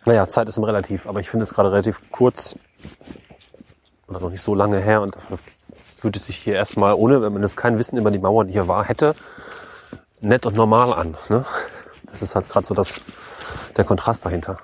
[0.05, 2.55] Naja, Zeit ist immer relativ, aber ich finde es gerade relativ kurz
[4.15, 5.37] oder noch nicht so lange her und dafür
[5.97, 8.53] fühlt es sich hier erstmal, ohne, wenn man jetzt kein Wissen über die Mauer, die
[8.53, 9.15] hier war, hätte,
[10.21, 11.17] nett und normal an.
[11.29, 11.45] Ne?
[12.07, 12.93] Das ist halt gerade so das,
[13.75, 14.57] der Kontrast dahinter.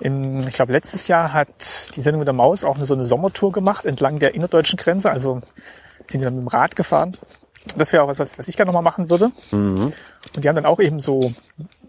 [0.00, 3.06] Im, ich glaube, letztes Jahr hat die Sendung mit der Maus auch eine, so eine
[3.06, 5.10] Sommertour gemacht entlang der innerdeutschen Grenze.
[5.10, 5.40] Also
[6.08, 7.16] sind die dann mit dem Rad gefahren.
[7.76, 9.30] Das wäre auch was, was ich gerne nochmal machen würde.
[9.50, 9.92] Und
[10.36, 11.32] die haben dann auch eben so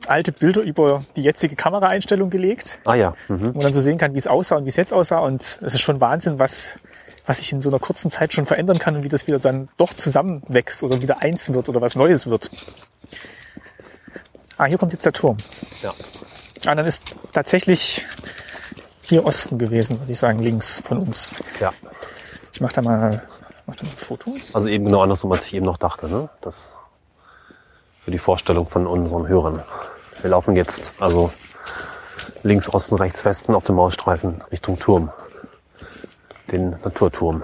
[0.07, 3.41] alte Bilder über die jetzige Kameraeinstellung gelegt, Ah ja, mhm.
[3.53, 5.19] wo man dann so sehen kann, wie es aussah und wie es jetzt aussah.
[5.19, 6.79] Und es ist schon Wahnsinn, was,
[7.25, 9.67] was sich in so einer kurzen Zeit schon verändern kann und wie das wieder dann
[9.77, 12.49] doch zusammenwächst oder wieder eins wird oder was Neues wird.
[14.57, 15.37] Ah, hier kommt jetzt der Turm.
[15.83, 15.93] ja.
[16.65, 18.05] Ah, dann ist tatsächlich
[19.01, 21.29] hier Osten gewesen, würde ich sagen, links von uns.
[21.59, 21.71] ja.
[22.53, 23.21] Ich mache da mal,
[23.67, 24.35] mach ein Foto.
[24.53, 26.07] Also eben genau andersrum, als ich eben noch dachte.
[26.07, 26.29] Ne?
[26.41, 26.73] Das
[28.05, 29.63] für die Vorstellung von unseren Hörern.
[30.21, 31.33] Wir laufen jetzt also
[32.43, 35.11] links, Osten, rechts, Westen auf dem Mausstreifen Richtung Turm.
[36.51, 37.41] Den Naturturm.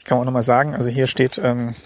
[0.00, 1.76] Ich kann auch nochmal sagen, also hier steht, ähm,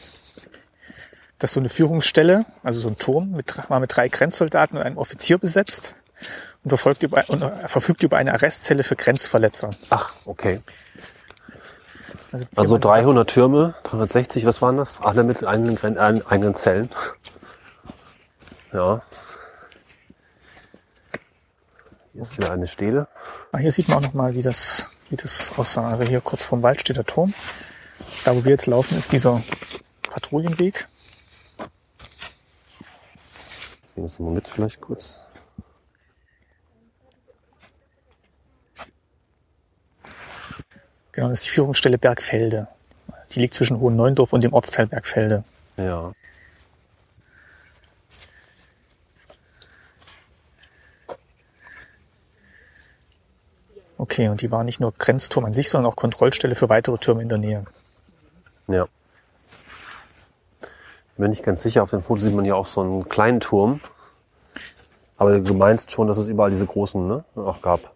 [1.39, 4.97] dass so eine Führungsstelle, also so ein Turm, mit, war mit drei Grenzsoldaten und einem
[4.97, 5.95] Offizier besetzt
[6.65, 9.71] und, verfolgt über, und äh, verfügt über eine Arrestzelle für Grenzverletzer.
[9.91, 10.61] Ach, okay.
[12.33, 15.01] Also, Also jemand- 300 Türme, 360, was waren das?
[15.01, 16.91] Alle mit eigenen, Gren- äh, eigenen Zellen.
[18.73, 19.03] Ja.
[22.13, 23.09] Hier ist wieder eine Stele.
[23.51, 25.89] Ah, hier sieht man auch nochmal, wie das, wie das aussah.
[25.89, 27.35] Also hier kurz vorm Wald steht der Turm.
[28.25, 29.43] Da, wo wir jetzt laufen, ist dieser
[30.09, 30.87] Patrouillenweg.
[31.59, 31.69] Nehmen
[33.97, 35.19] wir es mal mit vielleicht kurz.
[41.21, 42.67] Genau, das ist die Führungsstelle Bergfelde.
[43.33, 45.45] Die liegt zwischen Hohen Neuendorf und dem Ortsteil Bergfelde.
[45.77, 46.13] Ja.
[53.99, 57.21] Okay, und die war nicht nur Grenzturm an sich, sondern auch Kontrollstelle für weitere Türme
[57.21, 57.67] in der Nähe.
[58.69, 58.87] Ja.
[61.19, 63.83] Bin nicht ganz sicher, auf dem Foto sieht man ja auch so einen kleinen Turm.
[65.19, 67.93] Aber du meinst schon, dass es überall diese großen ne, auch gab.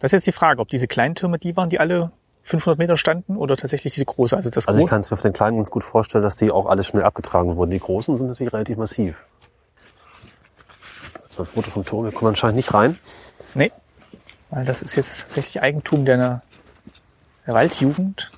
[0.00, 2.10] Das ist jetzt die Frage, ob diese kleinen Türme die waren, die alle
[2.42, 4.34] 500 Meter standen oder tatsächlich diese große.
[4.34, 6.50] Also das Also ich kann es mir auf den kleinen ganz gut vorstellen, dass die
[6.50, 7.70] auch alle schnell abgetragen wurden.
[7.70, 9.24] Die großen sind natürlich relativ massiv.
[11.28, 12.98] So ein Foto vom Turm, wir kommen anscheinend nicht rein.
[13.54, 13.70] Nee,
[14.48, 16.42] weil das ist jetzt tatsächlich Eigentum der,
[17.46, 18.32] der Waldjugend.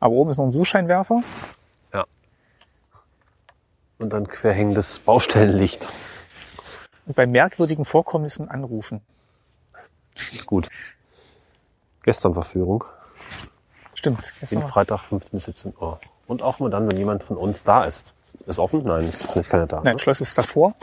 [0.00, 1.22] Aber oben ist noch ein Suchscheinwerfer.
[1.92, 2.04] Ja.
[3.98, 5.88] Und dann querhängendes Baustellenlicht.
[7.06, 9.00] Und bei merkwürdigen Vorkommnissen anrufen.
[10.32, 10.68] Ist gut.
[12.02, 12.84] Gestern war Führung.
[13.94, 14.22] Stimmt.
[14.40, 16.00] gestern Jeden war- Freitag 15 bis 17 Uhr.
[16.26, 18.14] Und auch mal dann, wenn jemand von uns da ist.
[18.46, 18.82] Ist offen?
[18.84, 19.80] Nein, ist vielleicht keiner da.
[19.82, 20.74] Nein, das Schloss ist davor.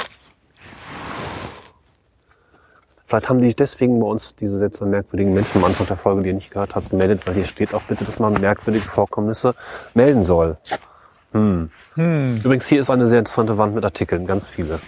[3.08, 6.24] Vielleicht haben die sich deswegen bei uns diese seltsamen merkwürdigen Menschen am Anfang der Folge,
[6.24, 9.54] die ihr nicht gehört habt, gemeldet, weil hier steht auch bitte, dass man merkwürdige Vorkommnisse
[9.94, 10.58] melden soll.
[11.34, 11.70] Hm.
[11.96, 14.80] Übrigens, hier ist eine sehr interessante Wand mit Artikeln, ganz viele.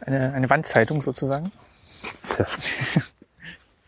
[0.00, 1.52] Eine, eine Wandzeitung sozusagen.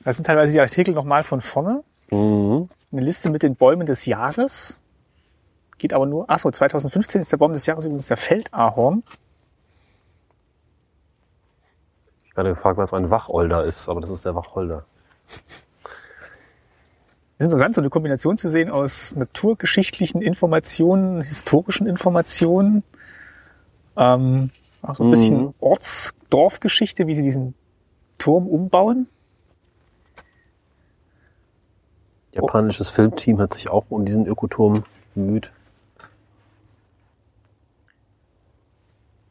[0.05, 1.85] Da sind teilweise die Artikel nochmal von vorne.
[2.11, 2.71] Mhm.
[2.91, 4.83] Eine Liste mit den Bäumen des Jahres.
[5.77, 9.03] Geht aber nur, achso, 2015 ist der Baum des Jahres übrigens der Feldahorn.
[12.23, 14.87] Ich habe gerade gefragt, was ein Wacholder ist, aber das ist der Wacholder.
[17.37, 22.83] Es ist interessant, so eine Kombination zu sehen aus naturgeschichtlichen Informationen, historischen Informationen.
[23.97, 24.51] Ähm,
[24.81, 27.55] Auch so ein bisschen Ortsdorfgeschichte, wie sie diesen
[28.19, 29.09] Turm umbauen.
[32.33, 35.53] Japanisches Filmteam hat sich auch um diesen Ökoturm bemüht.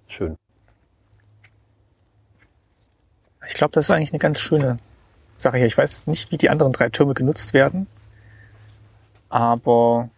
[0.07, 0.37] Schön.
[3.47, 4.77] Ich glaube, das ist eigentlich eine ganz schöne
[5.37, 5.67] Sache hier.
[5.67, 7.87] Ich weiß nicht, wie die anderen drei Türme genutzt werden.
[9.29, 10.09] Aber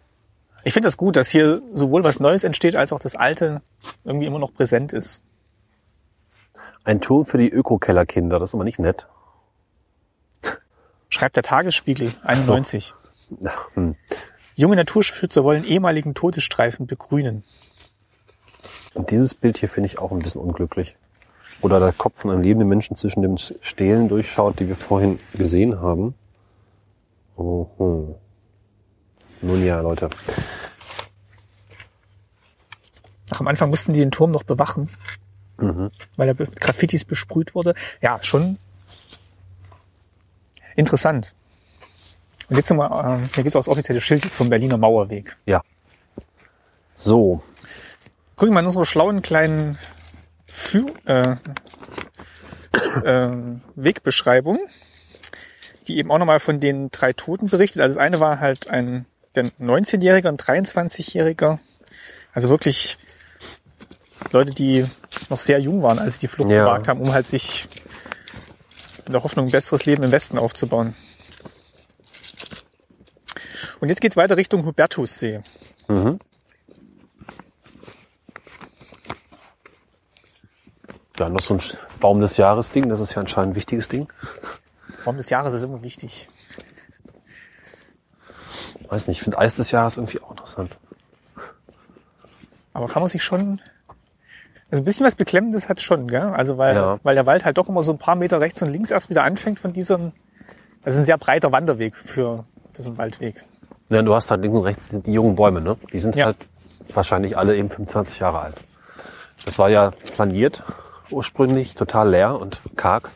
[0.64, 3.62] ich finde das gut, dass hier sowohl was Neues entsteht, als auch das Alte
[4.04, 5.22] irgendwie immer noch präsent ist.
[6.84, 9.06] Ein Turm für die Öko-Kellerkinder, das ist aber nicht nett.
[11.08, 12.94] Schreibt der Tagesspiegel 91.
[13.40, 13.96] Ja, hm.
[14.54, 17.44] Junge Naturschützer wollen ehemaligen Todesstreifen begrünen.
[18.94, 20.96] Und dieses Bild hier finde ich auch ein bisschen unglücklich.
[21.62, 25.80] Oder der Kopf von einem lebenden Menschen zwischen den Stelen durchschaut, die wir vorhin gesehen
[25.80, 26.14] haben.
[27.36, 27.66] Oh,
[29.40, 30.10] Nun ja, Leute.
[33.30, 34.90] Ach, am Anfang mussten die den Turm noch bewachen,
[35.62, 35.90] Mhm.
[36.16, 37.74] weil er mit Graffitis besprüht wurde.
[38.00, 38.58] Ja, schon
[40.76, 41.34] interessant.
[42.48, 45.36] Und jetzt nochmal, äh, hier gibt es auch das offizielle Schild jetzt vom Berliner Mauerweg.
[45.46, 45.62] Ja.
[46.94, 47.42] So,
[48.40, 49.76] Gucken wir mal in unsere schlauen kleinen
[50.46, 51.36] Fü äh,
[53.04, 53.28] äh,
[53.74, 54.60] Wegbeschreibung,
[55.86, 57.82] die eben auch nochmal von den drei Toten berichtet.
[57.82, 61.58] Also das eine war halt ein der 19-Jähriger, ein 23-Jähriger.
[62.32, 62.96] Also wirklich
[64.32, 64.86] Leute, die
[65.28, 66.64] noch sehr jung waren, als sie die Flucht Ja.
[66.64, 67.66] gewagt haben, um halt sich
[69.06, 70.94] in der Hoffnung ein besseres Leben im Westen aufzubauen.
[73.80, 75.40] Und jetzt geht's weiter Richtung Hubertussee.
[75.88, 76.18] Mhm.
[81.18, 81.62] Ja, noch so ein
[81.98, 82.88] Baum des Jahres Ding.
[82.88, 84.08] Das ist ja anscheinend ein wichtiges Ding.
[85.04, 86.28] Baum des Jahres ist immer wichtig.
[88.88, 90.76] Weiß nicht, ich finde Eis des Jahres irgendwie auch interessant.
[92.72, 93.60] Aber kann man sich schon.
[94.70, 96.20] Also ein bisschen was Beklemmendes hat schon, gell?
[96.22, 97.00] Also weil, Ja.
[97.02, 99.24] weil der Wald halt doch immer so ein paar Meter rechts und links erst wieder
[99.24, 100.12] anfängt von diesem.
[100.82, 103.44] Das ist ein sehr breiter Wanderweg für, für so einen Waldweg.
[103.88, 105.76] Ja, du hast halt links und rechts die jungen Bäume, ne?
[105.92, 106.26] Die sind Ja.
[106.26, 106.36] halt
[106.94, 108.54] wahrscheinlich alle eben 25 Jahre alt.
[109.44, 110.62] Das war ja planiert
[111.10, 113.10] ursprünglich, total leer und karg.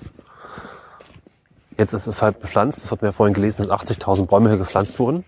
[1.79, 2.83] Jetzt ist es halt bepflanzt.
[2.83, 5.25] Das hatten wir ja vorhin gelesen, dass 80.000 Bäume hier gepflanzt wurden.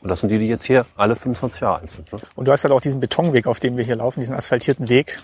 [0.00, 2.10] Und das sind die, die jetzt hier alle 25 Jahre alt sind.
[2.12, 2.18] Ne?
[2.34, 5.18] Und du hast halt auch diesen Betonweg, auf dem wir hier laufen, diesen asphaltierten Weg.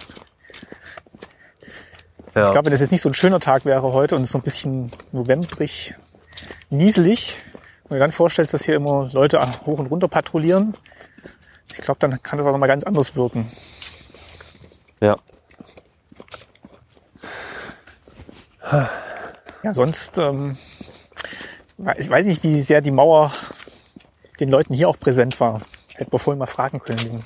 [2.35, 2.45] Ja.
[2.45, 4.39] Ich glaube, wenn das jetzt nicht so ein schöner Tag wäre heute und es so
[4.39, 5.95] ein bisschen novembrig,
[6.69, 7.39] nieselig,
[7.85, 10.75] und du dann vorstellst, dass hier immer Leute hoch und runter patrouillieren,
[11.73, 13.51] ich glaube, dann kann das auch nochmal ganz anders wirken.
[15.01, 15.17] ja.
[19.63, 20.57] Ja, sonst ähm,
[21.99, 23.33] ich weiß nicht, wie sehr die Mauer
[24.41, 25.61] den Leuten hier auch präsent war.
[25.95, 27.25] Hätten wir vorhin mal fragen können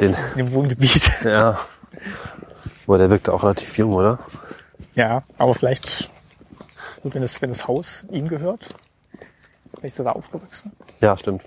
[0.00, 1.10] Den, in dem Wohngebiet.
[1.24, 1.58] ja.
[2.86, 4.18] Aber der wirkte auch relativ jung, oder?
[4.94, 6.10] Ja, aber vielleicht,
[7.02, 8.74] wenn das, wenn das Haus ihm gehört,
[9.70, 10.72] vielleicht ist er da aufgewachsen.
[11.00, 11.42] Ja, stimmt.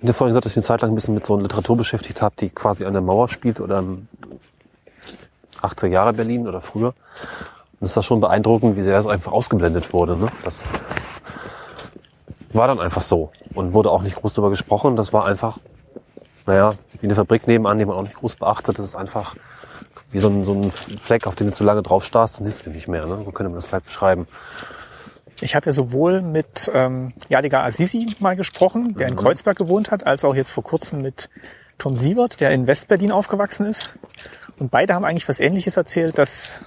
[0.00, 1.76] Ich habe vorhin gesagt, dass ich eine Zeit lang ein bisschen mit so einer Literatur
[1.76, 4.08] beschäftigt habe, die quasi an der Mauer spielt oder im
[5.60, 6.94] 80er Jahre Berlin oder früher.
[7.80, 10.16] Und es war schon beeindruckend, wie sehr das einfach ausgeblendet wurde.
[10.16, 10.28] Ne?
[10.44, 10.62] Das
[12.52, 14.96] war dann einfach so und wurde auch nicht groß darüber gesprochen.
[14.96, 15.58] Das war einfach,
[16.46, 18.78] naja, wie eine Fabrik nebenan, die man auch nicht groß beachtet.
[18.78, 19.34] Das ist einfach
[20.10, 22.60] wie so ein, so ein Fleck, auf den du zu lange drauf starrst, dann siehst
[22.60, 23.04] du den nicht mehr.
[23.06, 23.22] Ne?
[23.24, 24.26] So könnte man das vielleicht beschreiben.
[25.40, 30.06] Ich habe ja sowohl mit ähm, Jadiga Azizi mal gesprochen, der in Kreuzberg gewohnt hat,
[30.06, 31.28] als auch jetzt vor kurzem mit
[31.78, 33.94] Tom Sievert, der in Westberlin aufgewachsen ist.
[34.58, 36.64] Und beide haben eigentlich was Ähnliches erzählt, dass,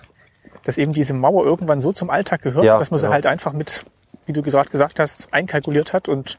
[0.63, 3.12] dass eben diese Mauer irgendwann so zum Alltag gehört, Ja, dass man sie ja.
[3.12, 3.86] halt einfach mit,
[4.25, 6.38] wie du gerade gesagt hast, einkalkuliert hat und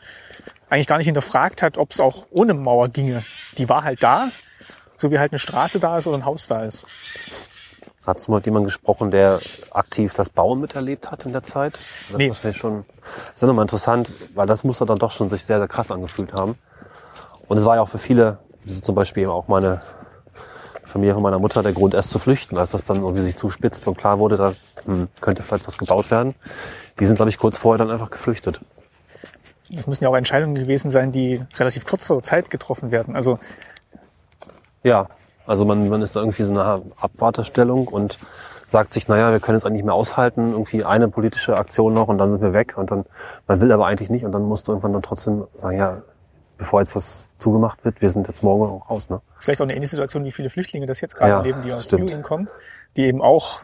[0.71, 3.25] eigentlich gar nicht hinterfragt hat, ob es auch ohne Mauer ginge.
[3.59, 4.31] Die war halt da,
[4.97, 6.87] so wie halt eine Straße da ist oder ein Haus da ist.
[8.07, 9.41] Hast du mal mit jemandem gesprochen, der
[9.71, 11.79] aktiv das Bauen miterlebt hat in der Zeit?
[12.11, 12.29] Das Nee.
[12.29, 15.45] ist schon, das ist ja nochmal interessant, weil das muss er dann doch schon sich
[15.45, 16.57] sehr, sehr krass angefühlt haben.
[17.47, 18.39] Und es war ja auch für viele,
[18.83, 19.83] zum Beispiel eben auch meine
[20.93, 23.87] Familie von meiner Mutter, der Grund, erst zu flüchten, als das dann irgendwie sich zuspitzt
[23.89, 26.35] und klar wurde, da hm, könnte vielleicht was gebaut werden.
[27.01, 28.61] Die sind, glaube ich, kurz vorher dann einfach geflüchtet.
[29.71, 33.17] Das müssen ja auch Entscheidungen gewesen sein, die relativ kurzer Zeit getroffen werden.
[33.17, 33.39] Also
[34.83, 35.09] Ja,
[35.47, 38.19] also man, man ist da irgendwie so eine Abwartestellung und
[38.67, 42.09] sagt sich, naja, wir können es eigentlich nicht mehr aushalten, irgendwie eine politische Aktion noch
[42.09, 43.05] und dann sind wir weg und dann,
[43.47, 46.03] man will aber eigentlich nicht und dann musst du irgendwann dann trotzdem sagen, ja,
[46.63, 49.21] bevor jetzt was zugemacht wird, wir sind jetzt morgen auch raus, ne?
[49.37, 51.73] ist vielleicht auch eine ähnliche Situation, wie viele Flüchtlinge das jetzt gerade Ja, erleben, die
[51.73, 52.09] aus stimmt.
[52.09, 52.49] Syrien kommen,
[52.97, 53.63] die eben auch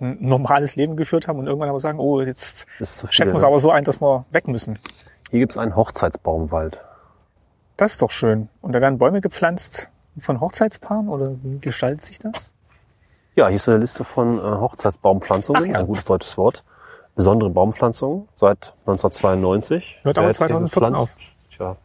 [0.00, 3.46] ein normales Leben geführt haben und irgendwann aber sagen, oh, jetzt schätzen wir es ne?
[3.46, 4.80] aber so ein, dass wir weg müssen.
[5.30, 6.84] Hier gibt's einen Hochzeitsbaumwald.
[7.76, 8.48] Das ist doch schön.
[8.60, 12.52] Und da werden Bäume gepflanzt, von Hochzeitspaaren oder wie gestaltet sich das?
[13.36, 15.78] Ja, hier ist eine Liste von äh, Hochzeitsbaumpflanzungen, ja.
[15.78, 16.64] ein gutes deutsches Wort.
[17.14, 20.00] Besondere Baumpflanzungen seit 1992.
[20.02, 21.18] Hört aber Wer hat hier 2014 gepflanzt?
[21.50, 21.76] Tja,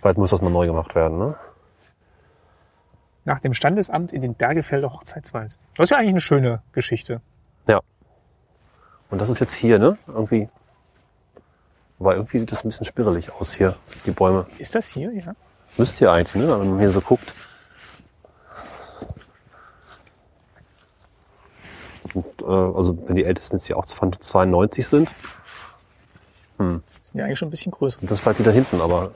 [0.00, 1.34] bald muss das mal neu gemacht werden, ne?
[3.24, 5.58] Nach dem Standesamt in den Bergefelder Hochzeitswald.
[5.76, 7.20] Das ist ja eigentlich eine schöne Geschichte.
[7.66, 7.80] Ja.
[9.10, 9.98] Und das ist jetzt hier, ne?
[10.06, 10.48] Irgendwie.
[12.00, 14.46] Aber irgendwie sieht das ein bisschen spirrelig aus hier, die Bäume.
[14.58, 15.12] Ist das hier?
[15.12, 15.34] Ja.
[15.68, 16.48] Das müsste hier eigentlich, ne?
[16.60, 17.34] Wenn man hier so guckt.
[22.14, 25.10] Und, äh, also wenn die ältesten jetzt hier auch 92 sind,
[26.58, 26.82] Sind
[27.14, 28.00] ja eigentlich schon ein bisschen größer.
[28.02, 29.12] das vielleicht die da hinten, aber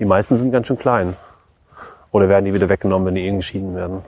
[0.00, 1.14] die meisten sind ganz schön klein.
[2.10, 4.02] Oder werden die wieder weggenommen, wenn die irgendwie geschieden werden?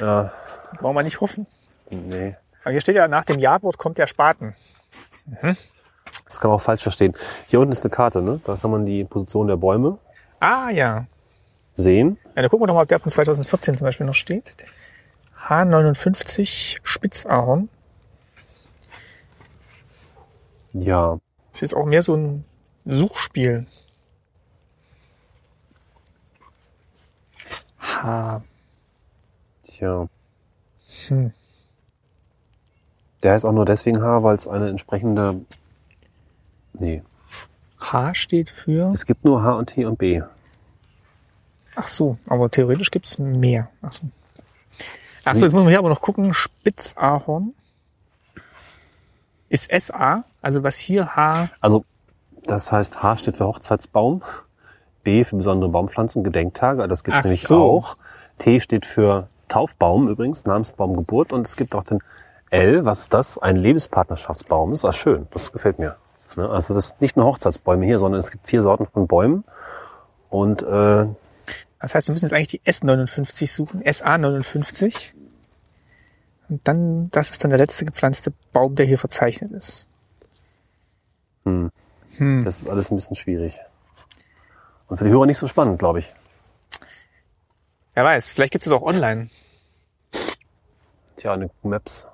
[0.00, 0.32] Ja,
[0.80, 1.46] Wollen wir nicht hoffen.
[1.90, 2.36] nee.
[2.62, 4.54] Aber hier steht ja, nach dem Ja-Wort kommt der Spaten.
[6.24, 7.14] Das kann man auch falsch verstehen.
[7.46, 8.40] Hier unten ist eine Karte, ne?
[8.44, 9.96] Da kann man die Position der Bäume
[10.40, 11.06] Ah ja.
[11.74, 12.18] sehen.
[12.34, 14.54] Ja, dann gucken wir doch mal, ob der von 2014 zum Beispiel noch steht.
[15.48, 17.68] H59 Spitzahorn.
[20.72, 21.18] Ja,
[21.52, 22.44] Ist jetzt auch mehr so ein
[22.84, 23.66] Suchspiel.
[28.02, 28.42] H.
[29.62, 30.08] tja.
[31.08, 31.32] Hm.
[33.22, 35.40] Der heißt auch nur deswegen H, weil es eine entsprechende.
[36.72, 37.02] Nee.
[37.80, 38.90] H steht für.
[38.92, 40.22] Es gibt nur H und T und B.
[41.74, 43.68] Ach so, aber theoretisch gibt's mehr.
[43.82, 44.02] Ach so.
[45.24, 46.32] Ach so, jetzt muss man hier aber noch gucken.
[46.32, 47.54] Spitzahorn
[49.48, 51.50] ist SA, also was hier H.
[51.60, 51.84] Also,
[52.44, 54.22] das heißt, H steht für Hochzeitsbaum,
[55.08, 57.62] B für besondere Baumpflanzen, Gedenktage, das gibt es nämlich so.
[57.62, 57.96] auch.
[58.36, 62.00] T steht für Taufbaum übrigens, Namensbaum Geburt und es gibt auch den
[62.50, 63.38] L, was ist das?
[63.38, 64.70] Ein Lebenspartnerschaftsbaum.
[64.72, 65.96] Das ist schön, das gefällt mir.
[66.36, 66.46] Ne?
[66.50, 69.44] Also das sind nicht nur Hochzeitsbäume hier, sondern es gibt vier Sorten von Bäumen
[70.28, 71.06] und äh,
[71.80, 75.14] Das heißt, wir müssen jetzt eigentlich die S59 suchen, SA59.
[76.50, 79.86] Und dann, das ist dann der letzte gepflanzte Baum, der hier verzeichnet ist.
[81.44, 81.70] hm,
[82.18, 82.44] Hm.
[82.44, 83.58] das ist alles ein bisschen schwierig.
[84.88, 86.12] Und für die Hörer nicht so spannend, glaube ich.
[87.94, 89.28] Wer weiß, vielleicht gibt es auch online.
[91.16, 92.06] Tja, eine Maps.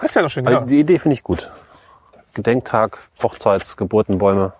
[0.00, 1.50] Das wäre doch schön, Also die Idee finde ich gut.
[2.34, 4.52] Gedenktag, Hochzeits, Geburtenbäume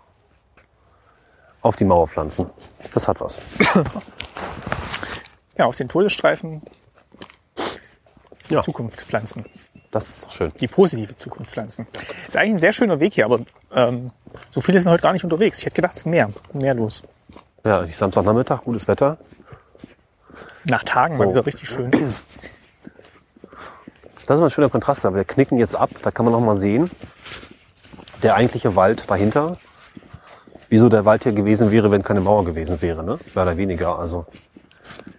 [1.62, 2.50] auf die Mauer pflanzen.
[2.94, 3.40] Das hat was.
[5.56, 6.62] Ja, auf den Todesstreifen
[8.48, 8.62] Ja.
[8.62, 9.44] Zukunft pflanzen.
[9.90, 10.52] Das ist doch schön.
[10.60, 11.86] Die positive Zukunft pflanzen.
[12.26, 13.40] Ist eigentlich ein sehr schöner Weg hier, aber
[13.74, 14.10] ähm,
[14.50, 15.58] so viele sind heute gar nicht unterwegs.
[15.58, 17.02] Ich hätte gedacht, es ist mehr, mehr los.
[17.64, 19.16] Ja, ich Samstagnachmittag, gutes Wetter.
[20.64, 21.22] Nach Tagen So.
[21.22, 21.90] mal wieder richtig schön.
[24.26, 26.40] Das ist mal ein schöner Kontrast, aber wir knicken jetzt ab, da kann man noch
[26.40, 26.90] mal sehen,
[28.22, 29.56] der eigentliche Wald dahinter.
[30.68, 33.18] Wieso der Wald hier gewesen wäre, wenn keine Mauer gewesen wäre, ne?
[33.34, 34.26] Mehr oder weniger, also.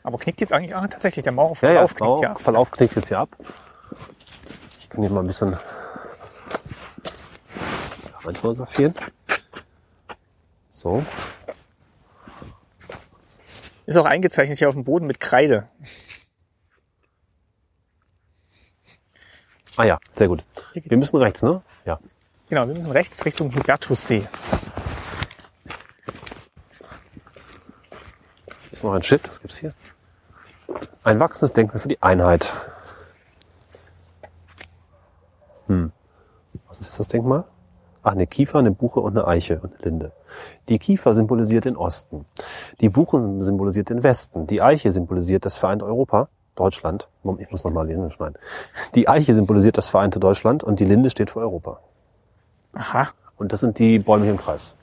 [0.03, 2.35] Aber knickt jetzt eigentlich, ah, tatsächlich, der Mauer Ja, ja, aufknickt, Mauer, ja.
[2.35, 3.29] Verlauf knickt jetzt hier ab.
[4.89, 5.55] Ich kann hier mal ein bisschen
[8.23, 8.95] reinfotografieren.
[10.71, 11.05] So.
[13.85, 15.67] Ist auch eingezeichnet hier auf dem Boden mit Kreide.
[19.77, 20.43] Ah ja, sehr gut.
[20.73, 21.61] Wir müssen rechts, ne?
[21.85, 21.99] Ja.
[22.49, 24.27] Genau, wir müssen rechts Richtung Hubertussee.
[28.47, 29.75] Hier ist noch ein Schild, was gibt's hier?
[31.03, 32.53] Ein wachsendes Denkmal für die Einheit.
[35.69, 35.91] Hm.
[36.67, 37.45] Was ist jetzt das Denkmal?
[38.01, 40.11] Ach, eine Kiefer, eine Buche und eine Eiche und eine Linde.
[40.67, 42.25] Die Kiefer symbolisiert den Osten.
[42.81, 44.47] Die Buche symbolisiert den Westen.
[44.47, 47.07] Die Eiche symbolisiert das vereinte Europa, Deutschland.
[47.23, 48.35] Moment, Ich muss nochmal die Linde schneiden.
[48.95, 51.79] Die Eiche symbolisiert das vereinte Deutschland und die Linde steht für Europa.
[52.73, 53.09] Aha.
[53.37, 54.75] Und das sind die Bäume hier im Kreis.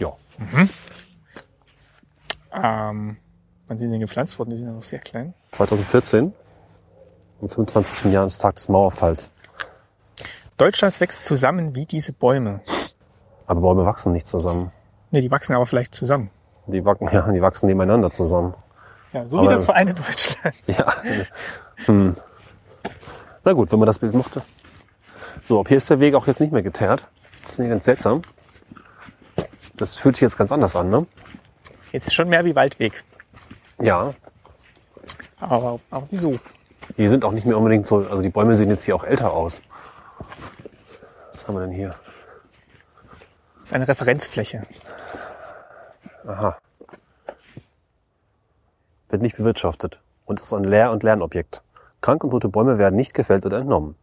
[0.00, 0.12] Ja.
[2.52, 3.16] Ähm,
[3.66, 4.50] wann sind die denn gepflanzt worden?
[4.50, 5.34] Die sind ja noch sehr klein.
[5.52, 6.32] 2014,
[7.40, 8.12] am 25.
[8.12, 9.30] Jahrestag des Mauerfalls.
[10.56, 12.60] Deutschland wächst zusammen wie diese Bäume.
[13.46, 14.70] Aber Bäume wachsen nicht zusammen.
[15.10, 16.30] Ne, die wachsen aber vielleicht zusammen.
[16.66, 18.54] Die wachsen, ja, die wachsen nebeneinander zusammen.
[19.12, 20.54] Ja, so Aber- wie das vereinte Deutschland.
[20.66, 20.94] Ja.
[21.86, 22.14] hm.
[23.44, 24.42] Na gut, wenn man das Bild mochte.
[25.42, 27.06] So, ab hier ist der Weg auch jetzt nicht mehr geteert.
[27.42, 28.22] Das ist hier ganz seltsam.
[29.76, 31.06] Das fühlt sich jetzt ganz anders an, ne?
[31.92, 33.04] Jetzt ist schon mehr wie Waldweg.
[33.80, 34.14] Ja.
[35.40, 36.38] Aber, aber wieso?
[36.96, 39.32] Die sind auch nicht mehr unbedingt so, also die Bäume sehen jetzt hier auch älter
[39.32, 39.62] aus.
[41.30, 41.94] Was haben wir denn hier?
[43.60, 44.66] Das ist eine Referenzfläche.
[46.26, 46.58] Aha.
[49.08, 51.62] Wird nicht bewirtschaftet und ist ein Lehr- und Lernobjekt.
[52.00, 53.96] Krank und tote Bäume werden nicht gefällt oder entnommen.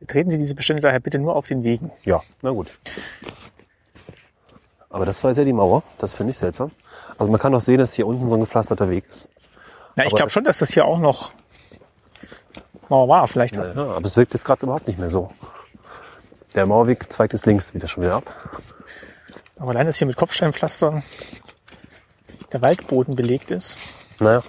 [0.00, 1.90] Betreten Sie diese Bestände daher bitte nur auf den Wegen.
[2.04, 2.68] Ja, na gut.
[4.90, 5.82] Aber das war jetzt ja die Mauer.
[5.98, 6.70] Das finde ich seltsam.
[7.18, 9.28] Also man kann doch sehen, dass hier unten so ein gepflasterter Weg ist.
[9.96, 11.32] Na, ich glaube schon, dass das hier auch noch
[12.90, 13.26] Mauer war.
[13.28, 13.56] Vielleicht.
[13.56, 15.32] Ja, aber es wirkt jetzt gerade überhaupt nicht mehr so.
[16.54, 18.32] Der Mauerweg zweigt jetzt links wieder schon wieder ab.
[19.58, 21.02] Aber allein, dass hier mit Kopfsteinpflaster
[22.52, 23.76] der Waldboden belegt ist.
[24.20, 24.42] Naja.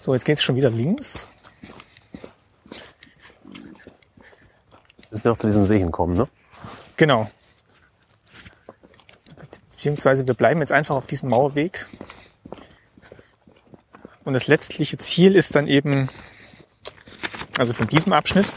[0.00, 1.28] So, jetzt geht es schon wieder links.
[5.10, 6.28] Müssen wir noch zu diesem See hinkommen, ne?
[6.96, 7.30] Genau.
[9.70, 11.86] Beziehungsweise wir bleiben jetzt einfach auf diesem Mauerweg.
[14.26, 16.10] Und das letztliche Ziel ist dann eben,
[17.58, 18.52] also von diesem Abschnitt,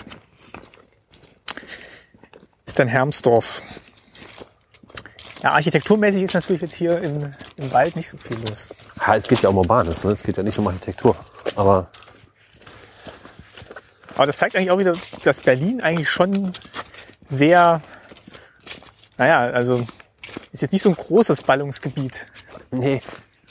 [2.66, 3.62] ist dann Hermsdorf.
[5.44, 8.70] Ja, architekturmäßig ist natürlich jetzt hier im, im Wald nicht so viel los.
[9.06, 10.12] Ja, es geht ja um Urbanes, ne?
[10.12, 11.16] Es geht ja nicht um Architektur.
[11.56, 11.92] Aber
[14.16, 14.94] Aber das zeigt eigentlich auch wieder,
[15.24, 16.52] dass Berlin eigentlich schon
[17.28, 17.80] sehr,
[19.20, 19.86] naja, also
[20.52, 22.26] ist jetzt nicht so ein großes Ballungsgebiet.
[22.72, 23.04] nee,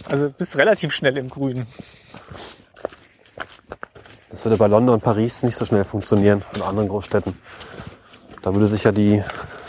[0.06, 1.66] Also bist relativ schnell im Grünen.
[4.30, 7.36] das würde bei London und Paris nicht so schnell funktionieren und anderen Großstädten.
[8.42, 9.22] Da würde sich ja die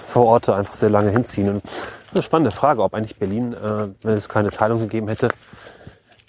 [0.05, 1.49] Vororte einfach sehr lange hinziehen.
[1.49, 1.63] Und
[2.11, 5.29] eine spannende Frage, ob eigentlich Berlin, äh, wenn es keine Teilung gegeben hätte,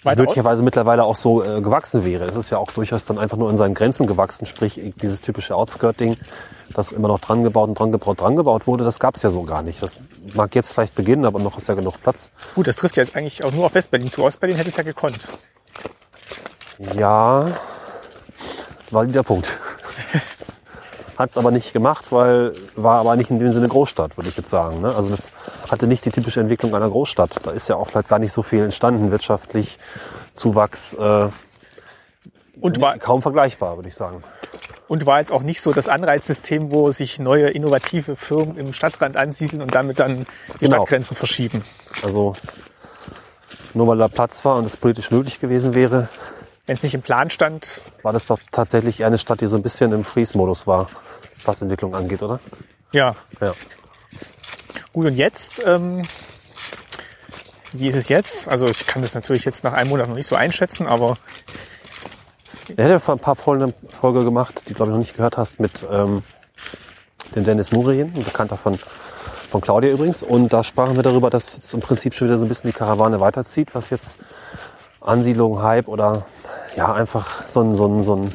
[0.03, 2.25] möglicherweise mittlerweile auch so äh, gewachsen wäre.
[2.25, 5.55] Es ist ja auch durchaus dann einfach nur an seinen Grenzen gewachsen, sprich dieses typische
[5.55, 6.17] Outskirt-Ding,
[6.73, 9.29] das immer noch dran gebaut und dran gebaut, dran gebaut wurde, das gab es ja
[9.29, 9.81] so gar nicht.
[9.81, 9.95] Das
[10.33, 12.31] mag jetzt vielleicht beginnen, aber noch ist ja genug Platz.
[12.55, 14.23] Gut, das trifft ja jetzt eigentlich auch nur auf Westberlin zu.
[14.23, 15.19] Ostberlin hätte es ja gekonnt.
[16.97, 17.47] Ja,
[18.89, 19.47] war der Punkt.
[21.21, 24.37] Hat es aber nicht gemacht, weil war aber nicht in dem Sinne Großstadt, würde ich
[24.37, 24.81] jetzt sagen.
[24.81, 24.95] Ne?
[24.95, 25.29] Also das
[25.69, 27.41] hatte nicht die typische Entwicklung einer Großstadt.
[27.43, 29.77] Da ist ja auch vielleicht gar nicht so viel entstanden, wirtschaftlich,
[30.33, 31.27] Zuwachs, äh,
[32.59, 34.23] Und war, kaum vergleichbar, würde ich sagen.
[34.87, 39.15] und war jetzt auch nicht so das Anreizsystem, wo sich neue innovative Firmen im Stadtrand
[39.15, 40.77] ansiedeln und damit dann die Genau.
[40.77, 41.63] Stadtgrenzen verschieben.
[42.03, 42.35] Also
[43.75, 46.09] nur weil da Platz war und es politisch möglich gewesen wäre,
[46.65, 49.61] Wenn es nicht im Plan stand, war das doch tatsächlich eine Stadt, die so ein
[49.63, 50.87] bisschen im Freeze-Modus war,
[51.45, 52.39] was Entwicklung angeht, oder?
[52.91, 53.15] ja.
[53.39, 53.53] Ja.
[54.93, 56.03] Gut, und jetzt, ähm,
[57.71, 58.49] wie ist es jetzt?
[58.49, 61.17] Also ich kann das natürlich jetzt nach einem Monat noch nicht so einschätzen, aber
[62.75, 65.15] Er hat ja vor ein paar Folgen eine Folge gemacht, die glaube ich noch nicht
[65.15, 66.23] gehört hast, mit ähm,
[67.35, 70.23] dem Dennis Murien, ein Bekannter von, von Claudia übrigens.
[70.23, 72.77] Und da sprachen wir darüber, dass jetzt im Prinzip schon wieder so ein bisschen die
[72.77, 74.19] Karawane weiterzieht, was jetzt
[74.99, 76.25] Ansiedlung, Hype oder
[76.75, 78.31] ja einfach so, ein, so, ein, so, ein,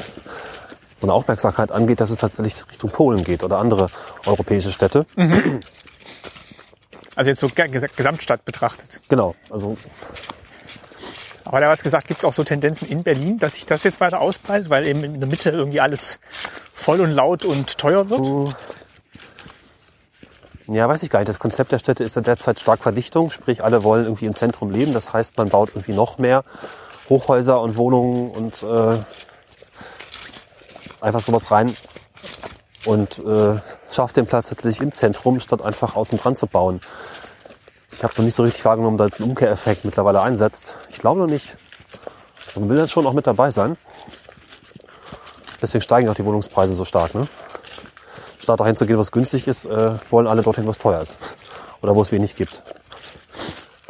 [0.98, 3.88] so eine Aufmerksamkeit angeht, dass es tatsächlich Richtung Polen geht oder andere
[4.24, 5.04] europäische Städte.
[7.14, 9.00] also jetzt so ge- ges- Gesamtstadt betrachtet.
[9.08, 9.76] Genau, also
[11.44, 14.00] Aber da was gesagt, gibt es auch so Tendenzen in Berlin, dass sich das jetzt
[14.00, 16.18] weiter ausbreitet, weil eben in der Mitte irgendwie alles
[16.72, 18.54] voll und laut und teuer wird?
[20.68, 21.28] Ja, weiß ich gar nicht.
[21.28, 24.70] Das Konzept der Städte ist ja derzeit stark Verdichtung, sprich alle wollen irgendwie im Zentrum
[24.70, 24.94] leben.
[24.94, 26.42] Das heißt, man baut irgendwie noch mehr
[27.08, 28.98] Hochhäuser und Wohnungen und äh,
[31.06, 31.74] einfach sowas rein
[32.84, 33.58] und äh,
[33.90, 36.80] schafft den Platz tatsächlich im Zentrum, statt einfach außen dran zu bauen.
[37.92, 40.74] Ich habe noch nicht so richtig wahrgenommen, dass ein Umkehreffekt mittlerweile einsetzt.
[40.90, 41.56] Ich glaube noch nicht.
[42.54, 43.76] Man will dann schon auch mit dabei sein.
[45.62, 47.14] Deswegen steigen auch die Wohnungspreise so stark.
[47.14, 47.28] Ne?
[48.38, 51.16] Statt dahin zu gehen, was günstig ist, äh, wollen alle dorthin, was teuer ist.
[51.80, 52.62] Oder wo es wenig gibt.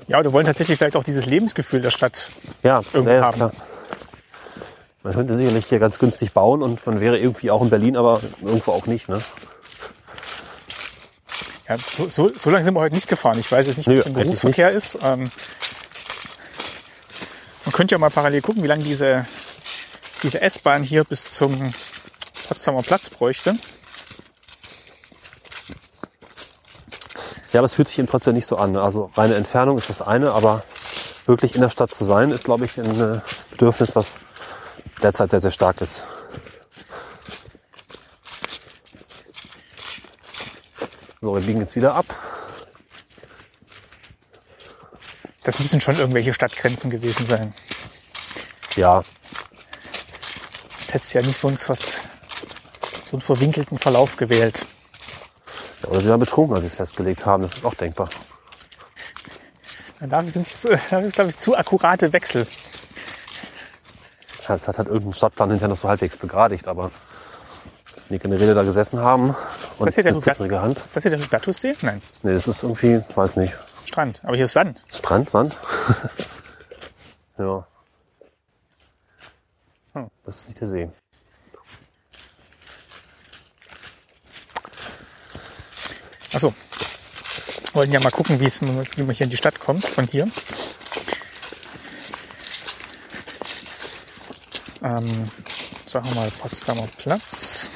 [0.07, 2.31] Ja, oder wollen tatsächlich vielleicht auch dieses Lebensgefühl der Stadt.
[2.63, 3.35] Ja, Irgendwo ja, haben.
[3.35, 3.53] klar.
[5.07, 8.21] Man könnte sicherlich hier ganz günstig bauen und man wäre irgendwie auch in Berlin, aber
[8.43, 9.09] irgendwo auch nicht.
[9.09, 9.23] Ne?
[11.69, 13.39] Ja, so, so, so lange sind wir heute nicht gefahren.
[13.39, 14.99] Ich weiß jetzt nicht, wie es im Berufsverkehr ist.
[15.05, 15.31] Ähm,
[17.65, 19.27] man könnte ja mal parallel gucken, wie lange diese,
[20.25, 21.73] diese S-Bahn hier bis zum
[22.49, 23.55] Potsdamer Platz bräuchte.
[27.53, 28.73] Ja, aber es fühlt sich in Potsdam nicht so an.
[28.73, 28.83] ne?
[28.83, 30.65] Also reine Entfernung ist das eine, aber
[31.27, 33.21] wirklich in der Stadt zu sein, ist, glaube ich, ein äh,
[33.53, 34.19] Bedürfnis, was
[35.03, 36.07] derzeit sehr, sehr stark ist.
[41.21, 42.07] So, wir biegen jetzt wieder ab.
[45.43, 47.55] Das müssen schon irgendwelche Stadtgrenzen gewesen sein.
[48.75, 49.03] Ja,
[50.87, 51.75] Jetzt hättest du ja nicht so einen, so
[53.11, 54.65] einen verwinkelten Verlauf gewählt.
[55.83, 57.43] oder sie waren betrunken, als sie es festgelegt haben.
[57.43, 58.09] Das ist auch denkbar.
[59.99, 60.47] Dafür sind
[60.93, 62.47] es, glaube ich, zu akkurate Wechsel.
[64.49, 66.91] Ja, es hat halt irgendein Stadtplan hinterher noch so halbwegs begradigt, aber
[68.09, 69.35] wenn die Generäle da gesessen haben
[69.79, 70.79] und Das der eine zittrige Hand.
[70.79, 71.75] Ist das hier der Hubertussee?
[71.83, 73.55] Nein, Nee, das ist irgendwie, weiß nicht,
[73.87, 74.21] Strand.
[74.25, 74.85] Aber hier ist Sand.
[74.93, 75.57] Strand, Sand.
[77.39, 77.67] ja.
[79.95, 80.11] Hm.
[80.25, 80.91] Das ist nicht der See.
[86.33, 86.53] Achso.
[87.73, 90.29] Wollten ja mal gucken, wie es, wie man hier in die Stadt kommt, von hier.
[94.83, 95.31] Ähm,
[95.87, 97.69] sagen wir mal Potsdamer Platz.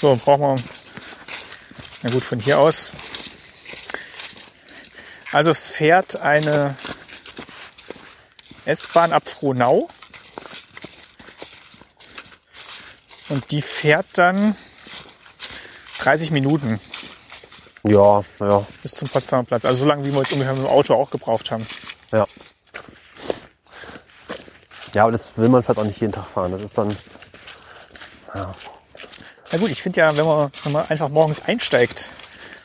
[0.00, 0.64] So, brauchen wir,
[2.02, 2.92] na gut, von hier aus.
[5.32, 6.76] Also es fährt eine
[8.66, 9.88] S-Bahn ab Frohnau.
[13.28, 14.54] Und die fährt dann
[15.98, 16.80] 30 Minuten
[17.82, 19.64] Ja, ja, bis zum Potsdamer Platz.
[19.64, 21.66] Also so lange, wie wir jetzt ungefähr mit dem Auto auch gebraucht haben.
[22.12, 22.26] Ja.
[24.94, 26.52] Ja, aber das will man vielleicht auch nicht jeden Tag fahren.
[26.52, 26.96] Das ist dann,
[28.32, 32.08] Na gut, ich finde ja, wenn man, wenn man einfach morgens einsteigt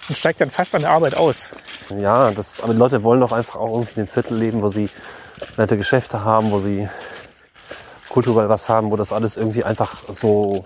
[0.08, 1.52] und steigt dann fast an der Arbeit aus.
[1.90, 4.70] ja, das, aber die Leute wollen doch einfach auch irgendwie in einem Viertel leben, wo
[4.70, 4.90] sie
[5.58, 6.88] nette Geschäfte haben, wo sie
[8.10, 10.66] kulturell was haben, wo das alles irgendwie einfach so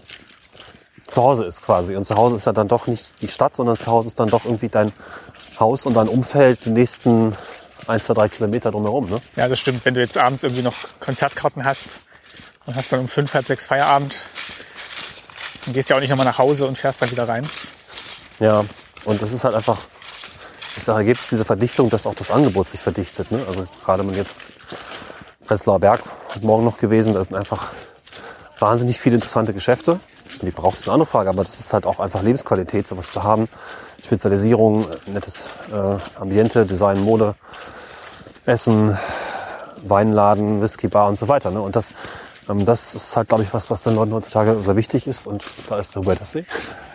[1.08, 1.96] zu Hause ist quasi.
[1.96, 4.30] Und zu Hause ist ja dann doch nicht die Stadt, sondern zu Hause ist dann
[4.30, 4.92] doch irgendwie dein
[5.60, 7.36] Haus und dein Umfeld die nächsten
[7.88, 9.10] ein, zwei, drei Kilometer drumherum.
[9.10, 9.22] Ne?
[9.36, 9.86] Ja, das stimmt.
[9.86, 12.00] Wenn du jetzt abends irgendwie noch Konzertkarten hast
[12.66, 14.22] und hast dann um fünf, halb sechs Feierabend,
[15.66, 17.48] dann gehst du ja auch nicht nochmal nach Hause und fährst dann wieder rein.
[18.40, 18.66] Ja,
[19.06, 19.78] und das ist halt einfach
[20.76, 23.32] das Ergebnis dieser Verdichtung, dass auch das Angebot sich verdichtet.
[23.32, 23.44] Ne?
[23.48, 24.42] Also gerade man jetzt
[25.46, 26.02] Prenzlauer Berg
[26.34, 27.72] heute Morgen noch gewesen, da sind einfach
[28.60, 30.00] wahnsinnig viele interessante Geschäfte.
[30.42, 33.24] Die braucht es eine andere Frage, aber das ist halt auch einfach Lebensqualität, sowas zu
[33.24, 33.48] haben.
[34.04, 37.36] Spezialisierung, nettes äh, Ambiente, Design, Mode,
[38.46, 38.98] Essen,
[39.84, 41.52] Weinladen, Whisky-Bar und so weiter.
[41.52, 41.62] Ne?
[41.62, 41.94] Und das,
[42.50, 45.28] ähm, das ist halt, glaube ich, was, was den Leuten heutzutage sehr wichtig ist.
[45.28, 46.46] Und da ist der Hubertussee.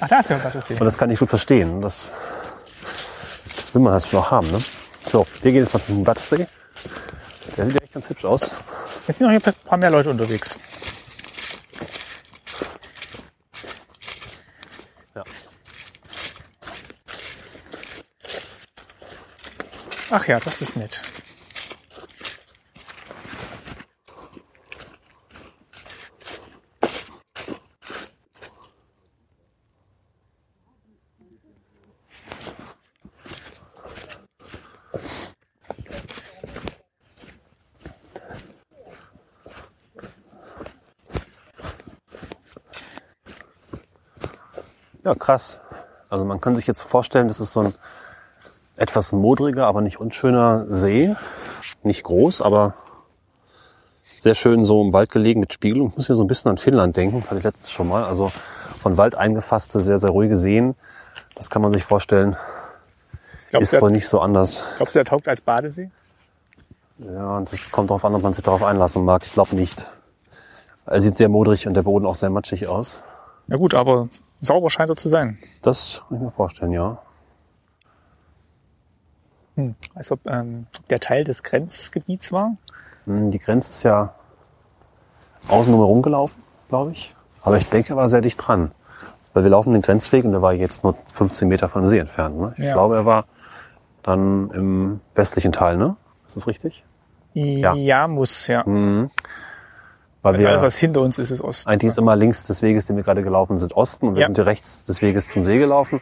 [0.01, 0.75] Ach, da ist der Battersee.
[0.75, 1.81] Und das kann ich gut verstehen.
[1.81, 2.09] Das,
[3.57, 4.51] das will man halt schon auch haben.
[4.51, 4.63] Ne?
[5.09, 6.47] So, wir gehen jetzt mal zum Hubertussee.
[7.57, 8.51] Der sieht ja echt ganz hübsch aus.
[9.07, 10.59] Jetzt sind noch hier ein paar mehr Leute unterwegs.
[20.13, 21.03] Ach ja, das ist nett.
[45.05, 45.59] Ja, krass.
[46.09, 47.75] Also man kann sich jetzt vorstellen, das ist so ein
[48.81, 51.15] etwas modriger, aber nicht unschöner See.
[51.83, 52.75] Nicht groß, aber
[54.19, 55.89] sehr schön so im Wald gelegen mit Spiegelung.
[55.91, 58.05] Ich muss hier so ein bisschen an Finnland denken, das hatte ich letztens schon mal.
[58.05, 58.33] Also
[58.81, 60.75] von Wald eingefasste, sehr, sehr ruhige Seen.
[61.35, 62.37] Das kann man sich vorstellen,
[63.51, 64.65] Glaubst ist wohl nicht so anders.
[64.77, 65.91] glaubst du, er taugt als Badesee?
[66.99, 69.23] Ja, und das kommt darauf an, ob man sich darauf einlassen mag.
[69.25, 69.87] Ich glaube nicht.
[70.87, 72.99] Er sieht sehr modrig und der Boden auch sehr matschig aus.
[73.49, 74.09] Ja gut, aber
[74.41, 75.39] sauber scheint er zu sein.
[75.63, 76.99] Das kann ich mir vorstellen, ja.
[79.61, 79.75] Hm.
[79.95, 82.57] Als ob ähm, der Teil des Grenzgebiets war.
[83.07, 84.15] Hm, Die Grenze ist ja
[85.49, 87.15] außen herum gelaufen, glaube ich.
[87.43, 88.73] Aber ich denke, er war sehr dicht dran.
[89.33, 91.99] Weil wir laufen den Grenzweg und der war jetzt nur 15 Meter von dem See
[91.99, 92.39] entfernt.
[92.39, 92.55] Ne?
[92.59, 92.73] Ich Ja.
[92.73, 93.25] glaube, er war
[94.03, 95.97] dann im westlichen Teil, ne?
[96.27, 96.85] Ist das richtig?
[97.35, 98.65] Ja, muss, ja.
[98.67, 99.11] Mhm.
[100.23, 101.71] Weil Alles, wir was hinter uns ist, ist Osten.
[101.71, 104.27] eigentlich ist immer links des Weges, den wir gerade gelaufen sind, Osten und wir Ja.
[104.27, 106.01] sind hier rechts des Weges zum See gelaufen.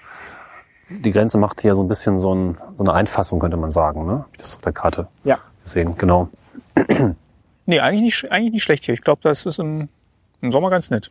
[0.91, 4.07] Die Grenze macht hier so ein bisschen so, ein, so eine Einfassung, könnte man sagen.
[4.07, 4.20] Ne?
[4.20, 5.39] Hab ich das auf der Karte Ja.
[5.62, 6.28] gesehen, genau.
[7.66, 8.95] Nee, eigentlich nicht, eigentlich nicht schlecht hier.
[8.95, 9.89] Ich glaube, das ist im,
[10.41, 11.11] im Sommer ganz nett.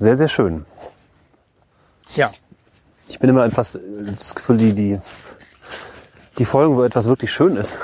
[0.00, 0.64] Sehr, sehr schön.
[2.14, 2.30] Ja.
[3.08, 3.80] Ich bin immer etwas, äh,
[4.16, 5.00] das Gefühl, die, die,
[6.38, 7.80] die Folgen, wo etwas wirklich schön ist,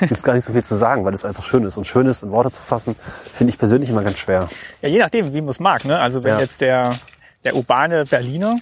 [0.00, 1.76] gibt gar nicht so viel zu sagen, weil es einfach schön ist.
[1.76, 2.96] Und schön ist in Worte zu fassen,
[3.32, 4.48] finde ich persönlich immer ganz schwer.
[4.80, 5.84] Ja, je nachdem, wie man es mag.
[5.84, 5.98] Ne?
[5.98, 6.40] Also wenn Ja.
[6.40, 6.98] jetzt der,
[7.44, 8.58] der urbane Berliner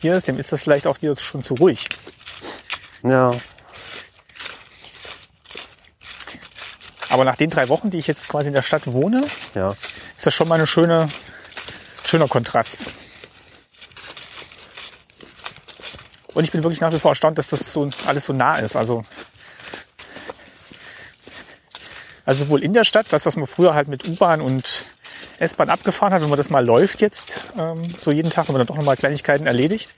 [0.00, 1.88] hier ist, dem ist das vielleicht auch wieder schon zu ruhig.
[3.02, 3.32] Ja,
[7.14, 9.22] Aber nach den drei Wochen, die ich jetzt quasi in der Stadt wohne,
[9.54, 9.70] ja.
[10.16, 11.08] ist das schon mal eine schöne,
[12.04, 12.86] schöner Kontrast.
[16.34, 18.74] Und ich bin wirklich nach wie vor erstaunt, dass das so alles so nah ist.
[18.74, 19.04] Also,
[22.26, 24.84] also sowohl in der Stadt, das, was man früher halt mit U-Bahn und
[25.38, 28.60] S-Bahn abgefahren hat, wenn man das mal läuft jetzt, ähm, so jeden Tag, wenn man
[28.60, 29.94] dann doch nochmal Kleinigkeiten erledigt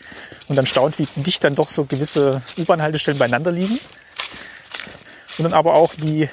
[0.49, 3.79] und dann staunt, wie dicht dann doch so gewisse U-Bahn-Haltestellen beieinander liegen.
[5.39, 6.29] Und dann aber auch, wie,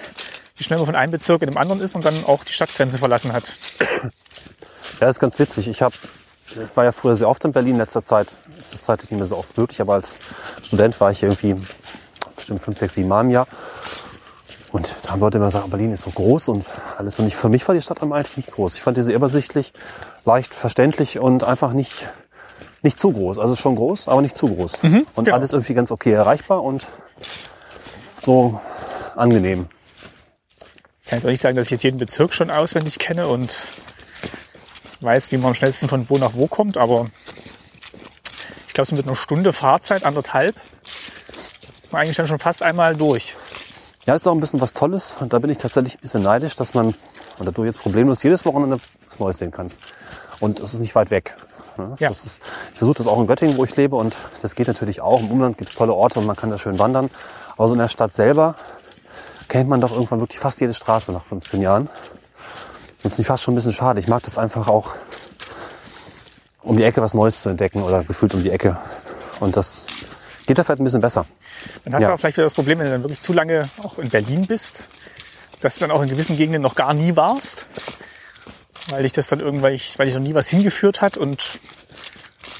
[0.55, 2.97] wie schnell man von einem Bezirk in dem anderen ist und dann auch die Stadtgrenze
[2.97, 3.43] verlassen hat.
[4.99, 5.67] Ja, ist ganz witzig.
[5.67, 5.93] Ich hab,
[6.47, 8.29] ich war ja früher sehr oft in Berlin in letzter Zeit.
[8.59, 10.19] Es ist zeitlich nicht mehr so oft möglich, aber als
[10.63, 11.55] Student war ich irgendwie
[12.35, 13.47] bestimmt fünf, sechs, sieben Mal im Jahr.
[14.73, 16.65] Und da haben Leute immer gesagt, Berlin ist so groß und
[16.97, 17.19] alles.
[17.19, 18.73] Und ich, für mich war die Stadt am eigentlich nicht groß.
[18.73, 19.71] Ich fand diese übersichtlich,
[20.25, 22.07] leicht verständlich und einfach nicht,
[22.81, 23.37] nicht zu groß.
[23.37, 24.79] Also schon groß, aber nicht zu groß.
[25.13, 25.37] und genau.
[25.37, 26.87] alles irgendwie ganz okay erreichbar und
[28.23, 28.59] so
[29.15, 29.67] angenehm.
[31.03, 33.55] Ich kann jetzt auch nicht sagen, dass ich jetzt jeden Bezirk schon auswendig kenne und
[35.01, 37.11] weiß, wie man am schnellsten von wo nach wo kommt, aber
[38.67, 40.55] ich glaube, so mit einer Stunde Fahrzeit, anderthalb,
[41.79, 43.35] ist man eigentlich dann schon fast einmal durch.
[44.05, 45.15] Ja, ist auch ein bisschen was Tolles.
[45.19, 46.93] Und da bin ich tatsächlich ein bisschen neidisch, dass man,
[47.39, 49.79] oder du jetzt problemlos jedes Wochenende was Neues sehen kannst.
[50.39, 51.37] Und es ist nicht weit weg.
[51.77, 51.95] Ne?
[51.99, 52.09] Ja.
[52.09, 52.41] Das ist,
[52.73, 53.95] ich versuche das auch in Göttingen, wo ich lebe.
[53.95, 55.21] Und das geht natürlich auch.
[55.21, 57.09] Im Umland gibt es tolle Orte und man kann da schön wandern.
[57.55, 58.55] Aber so in der Stadt selber
[59.47, 61.87] kennt man doch irgendwann wirklich fast jede Straße nach 15 Jahren.
[63.03, 63.99] Und es ist fast schon ein bisschen schade.
[64.01, 64.95] Ich mag das einfach auch,
[66.61, 68.77] um die Ecke was Neues zu entdecken oder gefühlt um die Ecke.
[69.39, 69.85] Und das
[70.45, 71.25] geht da vielleicht ein bisschen besser.
[71.85, 72.07] Dann hast Ja.
[72.09, 74.47] du auch vielleicht wieder das Problem, wenn du dann wirklich zu lange auch in Berlin
[74.47, 74.83] bist,
[75.61, 77.65] dass du dann auch in gewissen Gegenden noch gar nie warst,
[78.87, 81.59] weil dich das dann irgendwann, weil dich noch nie was hingeführt hat und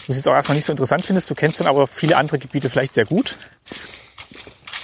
[0.06, 1.30] du es jetzt auch erstmal nicht so interessant findest.
[1.30, 3.38] Du kennst dann aber viele andere Gebiete vielleicht sehr gut.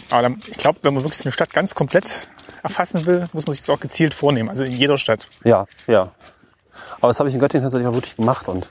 [0.10, 2.28] Aber dann, ich glaube, wenn man wirklich eine Stadt ganz komplett
[2.64, 4.50] erfassen will, muss man sich das auch gezielt vornehmen.
[4.50, 5.28] Also in jeder Stadt.
[5.44, 6.12] Ja, ja.
[6.98, 8.50] Aber das habe ich in Göttingen tatsächlich auch wirklich gemacht.
[8.50, 8.70] Und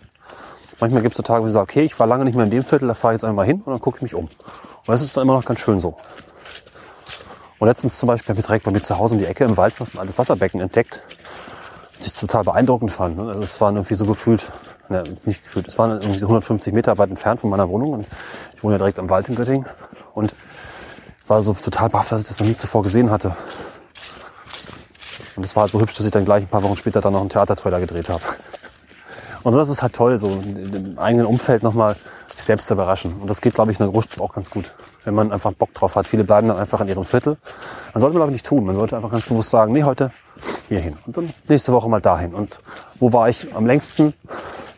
[0.81, 2.51] manchmal gibt es so Tage, wo ich sage, okay, ich war lange nicht mehr in
[2.51, 4.25] dem Viertel, da fahre ich jetzt einmal hin und dann gucke ich mich um.
[4.25, 5.97] Und das ist dann immer noch ganz schön so.
[7.59, 9.57] Und letztens zum Beispiel habe ich direkt bei mir zu Hause um die Ecke im
[9.57, 11.01] Wald was ein altes Wasserbecken entdeckt,
[11.97, 13.17] das ich total beeindruckend fand.
[13.17, 13.29] ne?
[13.29, 14.47] Also es waren irgendwie so gefühlt,
[14.89, 17.93] ne, nicht gefühlt, es waren irgendwie so 150 Meter weit entfernt von meiner Wohnung.
[17.95, 18.07] Und
[18.55, 19.67] ich wohne ja direkt am Wald in Göttingen.
[20.15, 20.35] Und
[21.29, 23.37] war so total baff, dass ich das noch nie zuvor gesehen hatte.
[25.37, 27.13] Und es war halt so hübsch, dass ich dann gleich ein paar Wochen später dann
[27.13, 28.23] noch einen Theatertrailer gedreht habe.
[29.43, 31.97] Und das ist halt toll, so im eigenen Umfeld nochmal
[32.33, 33.15] sich selbst zu überraschen.
[33.21, 34.73] Und das geht, glaube ich, in der Großstadt auch ganz gut,
[35.05, 36.07] wenn man einfach Bock drauf hat.
[36.07, 37.37] Viele bleiben dann einfach in ihrem Viertel.
[37.95, 38.65] Man sollte man aber nicht tun.
[38.65, 40.13] Man sollte einfach ganz bewusst sagen, nee, heute
[40.69, 42.35] hier hin und dann nächste Woche mal dahin.
[42.35, 42.59] Und
[42.99, 44.15] wo war ich am längsten?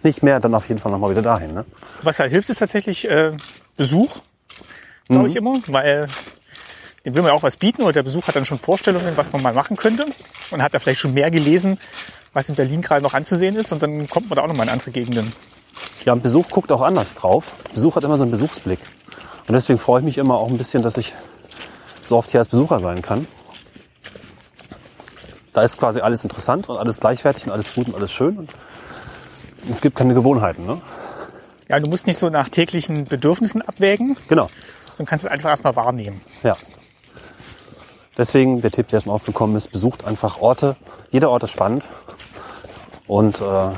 [0.03, 1.53] Nicht mehr, dann auf jeden Fall nochmal wieder dahin.
[1.53, 1.67] Ne?
[2.03, 3.33] Was halt hilft, ist tatsächlich äh,
[3.77, 4.17] Besuch,
[5.09, 6.07] glaube ich immer, weil
[7.05, 9.33] dem will man ja auch was bieten und der Besuch hat dann schon Vorstellungen, was
[9.33, 10.07] man mal machen könnte
[10.51, 11.79] und hat da vielleicht schon mehr gelesen,
[12.33, 14.73] was in Berlin gerade noch anzusehen ist und dann kommt man da auch nochmal in
[14.73, 15.33] andere Gegenden.
[16.05, 17.53] Ja, und Besuch guckt auch anders drauf.
[17.75, 18.79] Besuch hat immer so einen Besuchsblick.
[19.49, 21.15] Und deswegen freue ich mich immer auch ein bisschen, dass ich
[22.05, 23.27] so oft hier als Besucher sein kann.
[25.53, 28.39] Da ist quasi alles interessant und alles gleichwertig und alles gut und alles schön.
[28.39, 28.51] Und
[29.69, 30.65] es gibt keine Gewohnheiten.
[30.67, 30.81] Ne?
[31.69, 34.49] Ja, du musst nicht so nach täglichen Bedürfnissen abwägen, Genau.
[34.93, 36.21] sondern kannst es einfach erstmal wahrnehmen.
[36.43, 36.57] Ja.
[38.17, 40.77] Deswegen der Tipp, der schon aufgekommen ist, besucht einfach Orte.
[41.11, 41.89] Jeder Ort ist spannend.
[43.07, 43.71] Und äh,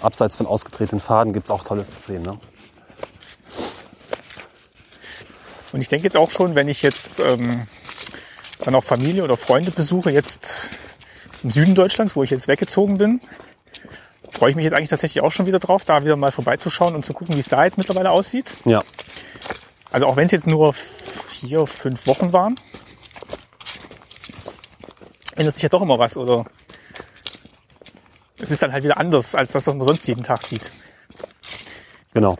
[0.00, 2.22] abseits von ausgetretenen Faden gibt es auch Tolles zu sehen.
[2.22, 2.38] Ne?
[5.72, 7.66] Und ich denke jetzt auch schon, wenn ich jetzt ähm,
[8.64, 10.70] dann auch Familie oder Freunde besuche, jetzt
[11.42, 13.20] im Süden Deutschlands, wo ich jetzt weggezogen bin,
[14.30, 17.04] freue ich mich jetzt eigentlich tatsächlich auch schon wieder drauf, da wieder mal vorbeizuschauen und
[17.04, 18.56] zu gucken, wie es da jetzt mittlerweile aussieht.
[18.64, 18.82] Ja.
[19.90, 22.54] Also auch wenn es jetzt nur vier, fünf Wochen waren,
[25.40, 26.44] ändert sich ja doch immer was oder
[28.38, 30.70] es ist dann halt wieder anders als das, was man sonst jeden Tag sieht.
[32.12, 32.36] Genau.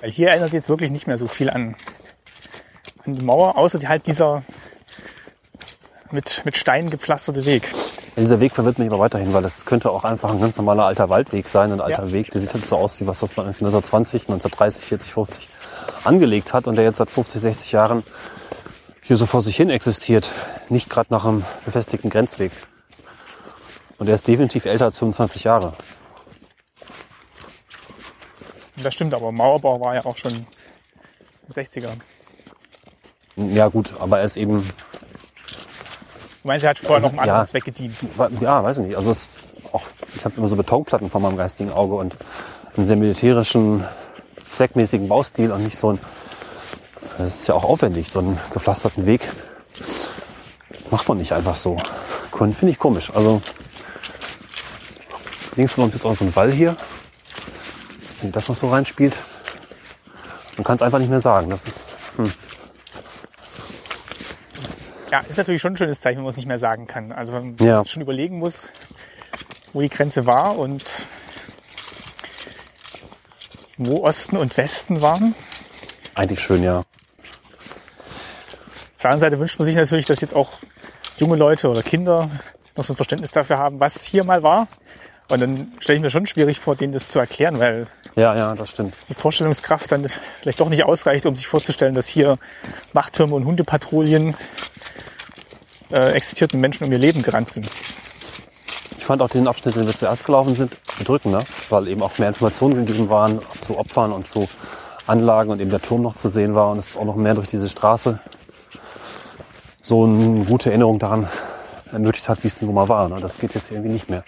[0.00, 1.74] Weil hier erinnert jetzt wirklich nicht mehr so viel an,
[3.04, 4.44] an die Mauer, außer die halt dieser
[6.10, 7.68] mit, mit Steinen gepflasterte Weg.
[8.16, 10.84] Ja, dieser Weg verwirrt mich aber weiterhin, weil das könnte auch einfach ein ganz normaler
[10.84, 12.12] alter Waldweg sein, ein alter Ja.
[12.12, 12.30] Weg.
[12.30, 15.48] Der sieht halt so aus, wie was das man irgendwie 1920, 1930, 40, 50
[16.04, 18.04] angelegt hat und der jetzt seit 50, 60 Jahren
[19.08, 20.30] hier so vor sich hin existiert.
[20.68, 22.52] Nicht gerade nach einem befestigten Grenzweg.
[23.98, 25.72] Und der ist definitiv älter als 25 Jahre.
[28.76, 30.46] Das stimmt, aber Mauerbau war ja auch schon in
[31.48, 31.96] den 60ern.
[33.54, 34.62] Ja gut, aber er ist eben,
[36.42, 37.46] Du meinst, er hat vorher Also, noch einem anderen ja.
[37.46, 37.94] Zweck gedient.
[38.40, 38.96] ja, weiß ich nicht.
[38.96, 39.28] Also es
[39.72, 39.82] auch,
[40.14, 42.16] ich habe immer so Betonplatten vor meinem geistigen Auge und
[42.76, 43.84] einen sehr militärischen,
[44.50, 45.98] zweckmäßigen Baustil und nicht so ein,
[47.18, 49.20] das ist ja auch aufwendig, so einen gepflasterten Weg
[50.90, 51.76] macht man nicht einfach so.
[52.32, 53.10] Finde ich komisch.
[53.14, 53.42] Also
[55.56, 56.76] links von uns ist auch so ein Wall hier.
[58.20, 59.14] Wie das noch so reinspielt.
[60.56, 61.50] Man kann es einfach nicht mehr sagen.
[61.50, 62.32] Das ist, hm.
[65.10, 67.12] Ja, ist natürlich schon ein schönes Zeichen, wenn man es nicht mehr sagen kann.
[67.12, 67.84] Also wenn man Ja.
[67.84, 68.68] schon überlegen muss,
[69.72, 71.06] wo die Grenze war und
[73.76, 75.34] wo Osten und Westen waren.
[76.14, 76.82] eigentlich schön, ja.
[78.98, 80.54] Auf der anderen Seite wünscht man sich natürlich, dass jetzt auch
[81.18, 82.28] junge Leute oder Kinder
[82.76, 84.66] noch so ein Verständnis dafür haben, was hier mal war
[85.30, 87.86] Und dann stelle ich mir schon schwierig vor, denen das zu erklären, weil
[88.16, 88.94] Ja, ja, das stimmt.
[89.08, 90.04] die Vorstellungskraft dann
[90.40, 92.38] vielleicht doch nicht ausreicht, um sich vorzustellen, dass hier
[92.92, 94.34] Wachttürme und Hundepatrouillen
[95.92, 97.70] äh, existierten Menschen um ihr Leben gerannt sind.
[98.96, 102.28] Ich fand auch den Abschnitt, den wir zuerst gelaufen sind, bedrückender, weil eben auch mehr
[102.28, 104.48] Informationen gegeben waren zu Opfern und zu
[105.06, 107.46] Anlagen und eben der Turm noch zu sehen war und es auch noch mehr durch
[107.46, 108.18] diese Straße
[109.88, 111.26] so eine gute Erinnerung daran
[111.90, 113.08] ermöglicht hat, wie es denn wohl mal war.
[113.08, 113.20] Ne?
[113.20, 114.22] Das geht jetzt irgendwie nicht mehr.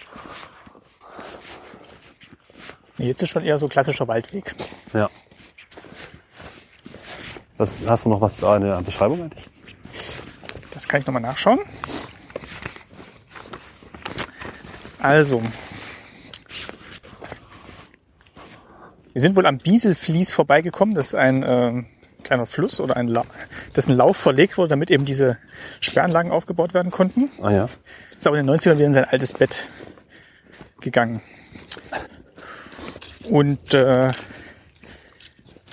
[2.97, 4.55] Jetzt ist schon eher so klassischer Waldweg.
[4.93, 5.07] Ja.
[7.59, 9.49] Das, hast du noch was da in der Beschreibung eigentlich?
[10.71, 11.59] Das kann ich nochmal nachschauen.
[14.99, 15.43] Also.
[19.13, 20.95] Wir sind wohl am Bieselfließ vorbeigekommen.
[20.95, 21.83] Das ist ein äh,
[22.31, 23.25] kleiner Fluss oder ein La
[23.75, 25.37] dessen Lauf verlegt wurde, damit eben diese
[25.81, 27.29] Sperranlagen aufgebaut werden konnten.
[27.41, 27.69] Ah ja.
[28.17, 29.67] Ist aber in den 90ern wieder in sein altes Bett
[30.79, 31.21] gegangen.
[33.29, 34.11] Und äh,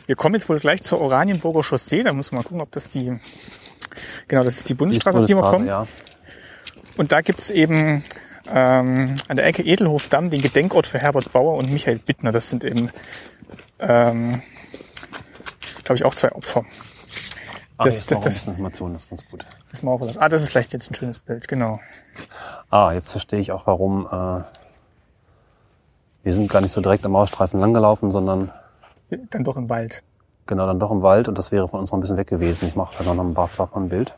[0.06, 2.02] wir kommen jetzt wohl gleich zur Oranienburger Chaussee.
[2.02, 3.16] Da muss man mal gucken, ob das die...
[4.26, 5.66] Genau, das ist die Bundesstraße, auf die wir kommen.
[5.66, 5.86] ja.
[6.96, 8.02] Und da gibt's eben
[8.52, 12.32] ähm, an der Ecke Edelhofdamm den Gedenkort für Herbert Bauer und Michael Bittner.
[12.32, 12.90] Das sind eben,
[13.78, 14.42] ähm,
[15.88, 16.64] glaube ich, auch zwei Opfer.
[17.78, 19.44] Ah, Das- das- das- bisschen Information, das ist ganz gut.
[19.70, 20.18] Das Mauerverlass.
[20.18, 21.80] Ah, das ist vielleicht jetzt ein schönes Bild, genau.
[22.70, 24.42] Ah, jetzt verstehe ich auch, warum äh,
[26.24, 28.52] wir sind gar nicht so direkt am Mausstreifen langgelaufen, sondern
[29.30, 30.02] Dann doch im Wald.
[30.46, 32.68] genau dann doch im Wald und das wäre von uns noch ein bisschen weg gewesen.
[32.68, 34.14] Ich mache da noch ein paar ein Bild.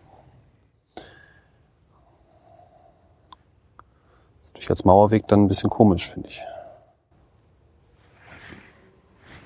[4.55, 6.43] Durch als Mauerweg dann ein bisschen komisch, finde ich.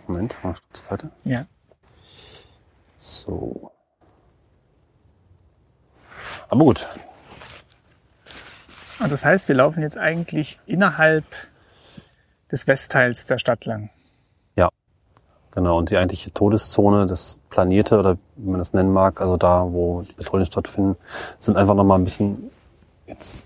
[0.07, 1.11] Moment, mach ich zur Seite.
[1.25, 1.47] Ja.
[3.07, 3.71] So.
[6.49, 6.89] Aber gut,
[9.01, 11.25] Und das heißt, wir laufen jetzt eigentlich innerhalb
[12.51, 13.91] des Westteils der Stadt lang.
[15.55, 19.67] Genau, und die eigentliche Todeszone, das Planierte oder wie man das nennen mag, also da,
[19.71, 20.97] wo die Patrouillen stattfinden,
[21.39, 22.51] sind einfach nochmal ein bisschen
[23.07, 23.45] jetzt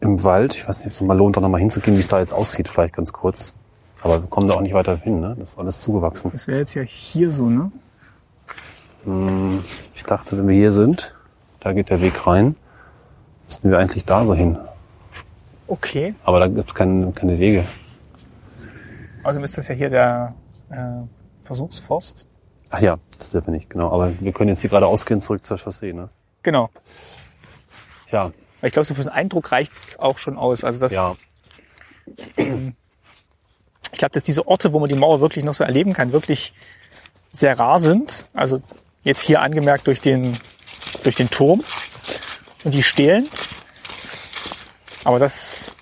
[0.00, 0.54] im Wald.
[0.54, 2.68] Ich weiß nicht, ob es mal lohnt, da nochmal hinzugehen, wie es da jetzt aussieht,
[2.68, 3.54] vielleicht ganz kurz.
[4.02, 5.34] Aber wir kommen da auch nicht weiter hin, ne?
[5.36, 6.30] Das ist alles zugewachsen.
[6.30, 7.72] Das wäre jetzt ja hier so, ne?
[9.08, 11.14] Hm, Ich dachte, wenn wir hier sind,
[11.60, 12.56] da geht der Weg rein,
[13.46, 14.58] müssten wir eigentlich da so hin.
[15.66, 16.14] Okay.
[16.24, 17.64] Aber da gibt es keine, keine Wege.
[19.22, 20.34] Außerdem ist das ja hier der
[20.70, 20.76] äh,
[21.44, 22.26] Versuchsforst.
[22.70, 23.90] Ach ja, das dürfen wir nicht, genau.
[23.90, 26.10] Aber wir können jetzt hier gerade ausgehen, zurück zur Chaussee, ne?
[26.42, 26.68] Genau.
[28.06, 28.30] Tja,
[28.62, 30.64] ich glaube, so für den Eindruck reicht's auch schon aus.
[30.64, 31.14] Also das, ja.
[32.36, 36.52] ich glaube, dass diese Orte, wo man die Mauer wirklich noch so erleben kann, wirklich
[37.32, 38.28] sehr rar sind.
[38.34, 38.60] Also
[39.04, 40.38] jetzt hier angemerkt durch den,
[41.02, 41.64] durch den Turm
[42.64, 43.28] und die Stelen.
[45.04, 45.76] Aber das,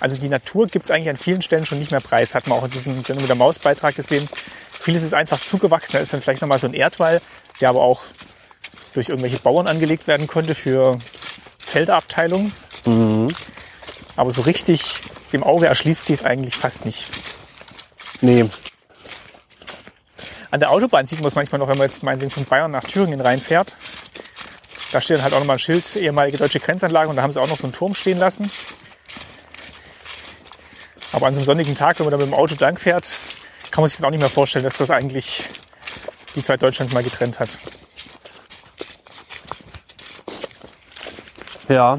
[0.00, 2.34] also die Natur gibt's eigentlich an vielen Stellen schon nicht mehr preis.
[2.34, 4.28] Hat man auch in diesem Sendung mit der Mausbeitrag gesehen.
[4.70, 5.92] Vieles ist einfach zugewachsen.
[5.92, 7.20] Da ist dann vielleicht nochmal so ein Erdwall,
[7.60, 8.02] der aber auch
[8.94, 10.98] durch irgendwelche Bauern angelegt werden konnte für
[11.58, 12.52] Felderabteilungen.
[14.16, 15.00] Aber so richtig
[15.32, 17.06] dem Auge erschließt sich es eigentlich fast nicht.
[18.20, 18.46] Nee,
[20.50, 22.84] An der Autobahn sieht man es manchmal noch, wenn man jetzt meinetwegen von Bayern nach
[22.84, 23.76] Thüringen reinfährt.
[24.92, 27.40] Da steht dann halt auch nochmal ein Schild, ehemalige deutsche Grenzanlage, und da haben sie
[27.40, 28.50] auch noch so einen Turm stehen lassen.
[31.12, 33.08] Aber an so einem sonnigen Tag, wenn man da mit dem Auto lang fährt,
[33.70, 35.44] kann man sich das auch nicht mehr vorstellen, dass das eigentlich
[36.34, 37.58] die zwei Deutschlands mal getrennt hat.
[41.68, 41.98] Ja.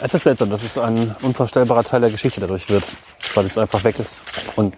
[0.00, 2.84] Etwas seltsam, dass es ein unvorstellbarer Teil der Geschichte dadurch wird,
[3.36, 4.20] weil es einfach weg ist
[4.56, 4.74] und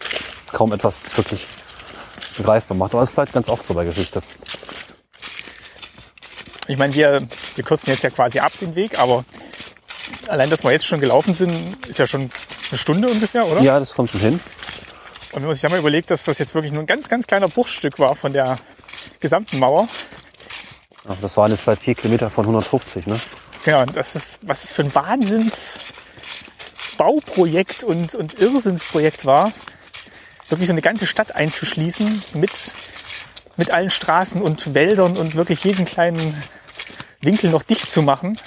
[0.53, 1.47] kaum etwas wirklich
[2.37, 2.95] begreifbar macht.
[2.95, 4.23] Aber es ist halt ganz oft so bei Geschichte.
[6.69, 7.21] Ich meine, wir,
[7.55, 9.25] wir kürzen jetzt ja quasi ab den Weg, aber
[10.29, 12.31] allein, dass wir jetzt schon gelaufen sind, ist ja schon
[12.71, 13.61] eine Stunde ungefähr, oder?
[13.63, 14.41] Ja, das kommt schon hin.
[15.33, 17.27] Und wenn man sich dann mal überlegt, dass das jetzt wirklich nur ein ganz, ganz
[17.27, 18.59] kleiner Bruchstück war von der
[19.21, 19.89] gesamten Mauer,
[21.09, 23.21] Ach, Das waren jetzt vielleicht vier Kilometer von 150, ne?
[23.65, 24.95] Genau, und das ist, was es für ein
[26.97, 29.53] Wahnsinns-Bauprojekt und, und Irrsinnsprojekt war,
[30.49, 32.73] wirklich so eine ganze Stadt einzuschließen mit,
[33.57, 36.43] mit allen Straßen und Wäldern und wirklich jeden kleinen
[37.21, 38.39] Winkel noch dicht zu machen.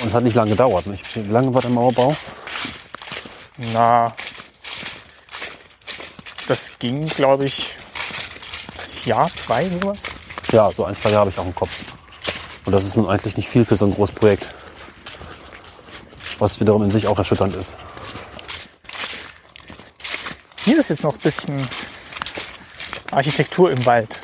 [0.00, 0.86] Und es hat nicht lange gedauert.
[0.86, 1.04] Nicht?
[1.16, 2.16] Wie lange war der Mauerbau?
[3.56, 4.14] Na,
[6.48, 7.70] das ging, glaube ich,
[9.04, 10.02] Jahr, zwei, sowas.
[10.50, 11.70] Ja, so ein, zwei Jahre habe ich auch im Kopf.
[12.64, 14.48] Und das ist nun eigentlich nicht viel für so ein großes Projekt.
[16.44, 17.78] Was wiederum in sich auch erschütternd ist.
[20.58, 21.66] Hier ist jetzt noch ein bisschen
[23.10, 24.20] Architektur im Wald.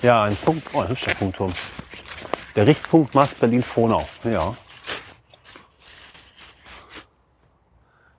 [0.00, 1.52] Ja, ein Punkt, oh, ein hübscher Funkturm.
[2.56, 4.08] Der Richtpunkt Mast Berlin-Frohnau.
[4.24, 4.56] Ja.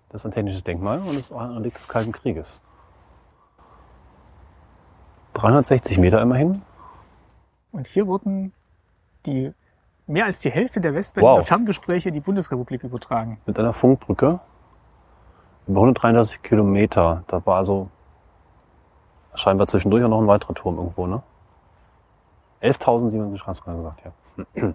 [0.09, 2.61] Das ist ein technisches Denkmal und ist auch ein Relikt des Kalten Krieges.
[5.33, 6.61] 360 Meter immerhin.
[7.71, 8.53] Und hier wurden
[9.25, 9.55] die
[10.07, 11.47] mehr als die Hälfte der Westberliner Wow.
[11.47, 13.39] Ferngespräche in die Bundesrepublik übertragen.
[13.45, 14.39] Mit einer Funkbrücke.
[15.67, 17.23] Über 133 Kilometer.
[17.27, 17.89] Da war also
[19.33, 21.23] scheinbar zwischendurch auch noch ein weiterer Turm irgendwo, ne?
[22.61, 24.11] 11.700 Straßen gesagt, ja.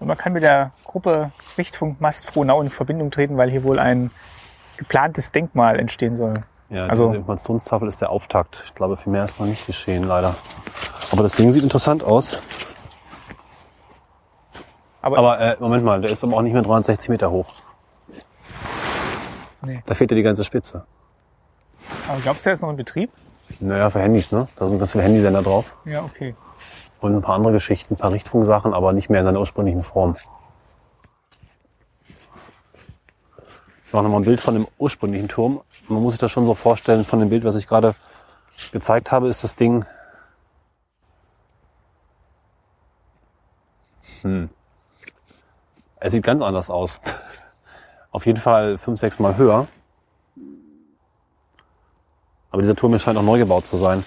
[0.00, 3.78] Und man kann mit der Gruppe Richtfunk Mast Frohnau in Verbindung treten, weil hier wohl
[3.78, 4.10] ein
[4.76, 6.34] geplantes Denkmal entstehen soll.
[6.68, 8.62] Ja, Also- diese Informationstafel ist der Auftakt.
[8.66, 10.34] Ich glaube, viel mehr ist noch nicht geschehen, leider.
[11.12, 12.42] Aber das Ding sieht interessant aus.
[15.04, 17.52] Aber, Aber äh, Moment mal, der ist aber auch nicht mehr 360 Meter hoch.
[19.60, 19.82] nee.
[19.84, 20.86] Da fehlt ja die ganze Spitze.
[22.08, 23.10] Aber glaubst du, er ist noch in Betrieb?
[23.60, 24.48] Naja, für Handys, ne?
[24.56, 25.76] Da sind ganz viele Handysender drauf.
[25.84, 26.34] Ja, okay.
[27.02, 30.16] Und ein paar andere Geschichten, ein paar Richtfunksachen, aber nicht mehr in seiner ursprünglichen Form.
[33.84, 35.60] Ich mache nochmal ein Bild von dem ursprünglichen Turm.
[35.86, 37.94] Man muss sich das schon so vorstellen, von dem Bild, was ich gerade
[38.72, 39.84] gezeigt habe, ist das Ding.
[44.22, 44.48] Hm.
[46.04, 47.00] Es sieht ganz anders aus.
[48.10, 49.66] Auf jeden Fall fünf, sechs Mal höher.
[52.50, 54.04] Aber dieser Turm hier scheint auch neu gebaut zu sein.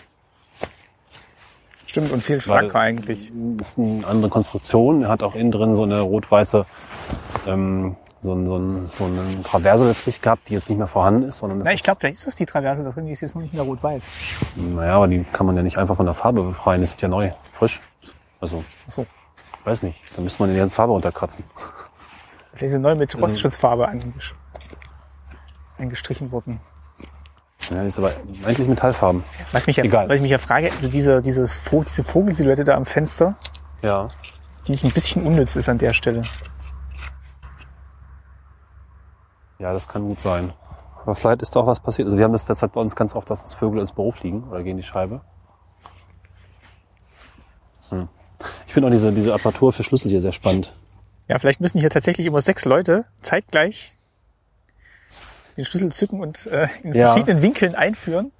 [1.88, 3.32] Stimmt, und viel Weil- schlanker eigentlich.
[3.60, 5.02] ist eine andere Konstruktion.
[5.02, 6.68] Er hat auch innen drin so eine rot-weiße,
[7.48, 11.24] ähm, so, ein, so, ein, so eine Traverse letztlich gehabt, die jetzt nicht mehr vorhanden
[11.24, 13.34] ist, sondern Na, ich glaube, vielleicht ist das die Traverse da drin, die ist jetzt
[13.34, 14.04] noch nicht mehr rot-weiß.
[14.56, 16.82] Naja, aber die kann man ja nicht einfach von der Farbe befreien.
[16.82, 17.82] Das ist ja neu, frisch.
[18.40, 19.08] Also, Ach so.
[19.64, 20.00] weiß nicht.
[20.16, 21.44] Da müsste man die ganze Farbe unterkratzen.
[22.58, 24.34] Vielleicht ist sie neu mit Rostschutzfarbe angesch-
[25.78, 26.60] eingestrichen worden.
[27.70, 28.12] Ja, die ist aber
[28.46, 29.24] eigentlich Metallfarben.
[29.52, 30.10] Was mich ja, Egal.
[30.10, 33.36] was ich mich ja frage, also diese, dieses Vogel, diese Vogelsilhouette da am Fenster,
[33.84, 34.10] Ja.
[34.66, 36.24] die nicht ein bisschen unnütz ist an der Stelle.
[39.60, 40.54] Ja, das kann gut sein.
[41.04, 42.08] Aber vielleicht ist da auch was passiert.
[42.08, 44.46] Also wir haben das derzeit bei uns ganz oft, dass uns Vögel ins Büro fliegen
[44.50, 45.22] oder gegen die Scheibe.
[47.90, 48.08] Hm.
[48.66, 50.76] Ich finde auch diese, diese Apparatur für Schlüssel hier sehr spannend.
[51.28, 53.94] Ja, vielleicht müssen hier tatsächlich immer sechs Leute zeitgleich
[55.58, 57.08] den Schlüssel zücken und äh, in Ja.
[57.12, 58.32] verschiedenen Winkeln einführen,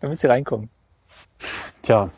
[0.00, 0.70] damit sie reinkommen.
[1.82, 2.10] Tja,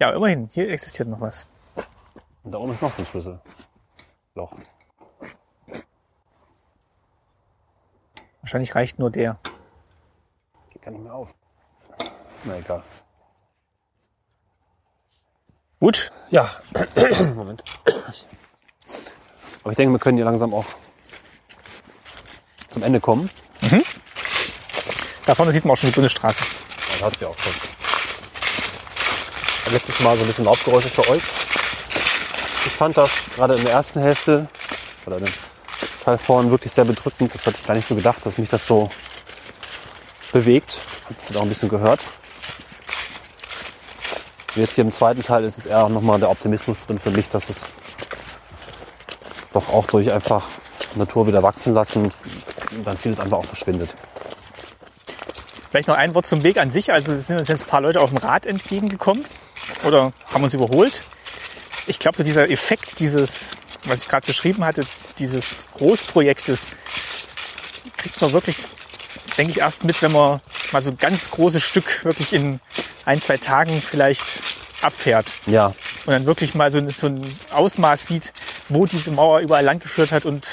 [0.00, 1.48] Ja, immerhin, hier existiert noch was.
[2.44, 3.40] und da oben ist noch so ein Schlüssel.
[4.36, 4.56] Loch.
[8.42, 9.38] Wahrscheinlich reicht nur der.
[10.70, 11.34] Geht gar nicht mehr auf.
[12.44, 12.82] Na egal.
[15.80, 16.50] Gut, Ja.
[17.34, 17.62] Moment.
[19.62, 20.64] Aber ich denke, wir können hier langsam auch
[22.70, 23.30] zum Ende kommen.
[25.26, 26.42] da vorne sieht man auch schon die Bundesstraße.
[27.00, 27.52] Ja, hat sie auch schon.
[29.72, 31.22] Letztes Mal so ein bisschen Laubgeräusche für euch.
[32.66, 34.48] Ich fand das gerade in der ersten Hälfte
[35.06, 35.32] oder dem
[36.04, 37.34] Teil vorn wirklich sehr bedrückend.
[37.34, 38.90] Das hatte ich gar nicht so gedacht, dass mich das so
[40.32, 40.78] bewegt.
[41.08, 42.00] Habt ihr auch ein bisschen gehört.
[44.58, 47.48] Jetzt hier im zweiten Teil ist es eher nochmal der Optimismus drin für mich, dass
[47.48, 47.66] es
[49.52, 50.44] doch auch durch einfach
[50.96, 52.12] Natur wieder wachsen lassen,
[52.84, 53.94] dann vieles einfach auch verschwindet.
[55.70, 56.92] Vielleicht noch ein Wort zum Weg an sich.
[56.92, 59.24] Also sind uns jetzt ein paar Leute auf dem Rad entgegengekommen
[59.84, 61.04] oder haben uns überholt.
[61.86, 64.82] Ich glaube, dieser Effekt dieses, was ich gerade beschrieben hatte,
[65.18, 66.70] dieses Großprojektes,
[67.96, 68.66] kriegt man wirklich,
[69.38, 70.40] denke ich, erst mit, wenn man
[70.72, 72.60] mal so ein ganz großes Stück wirklich in
[73.04, 74.42] ein, zwei Tagen vielleicht
[74.82, 75.66] abfährt Ja,
[76.06, 78.32] und dann wirklich mal so, ein- so ein Ausmaß sieht,
[78.68, 80.46] wo diese Mauer überall lang geführt hat und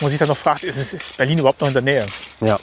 [0.00, 2.06] man sich dann noch fragt, ist, ist Berlin überhaupt noch in der Nähe?
[2.40, 2.58] ja.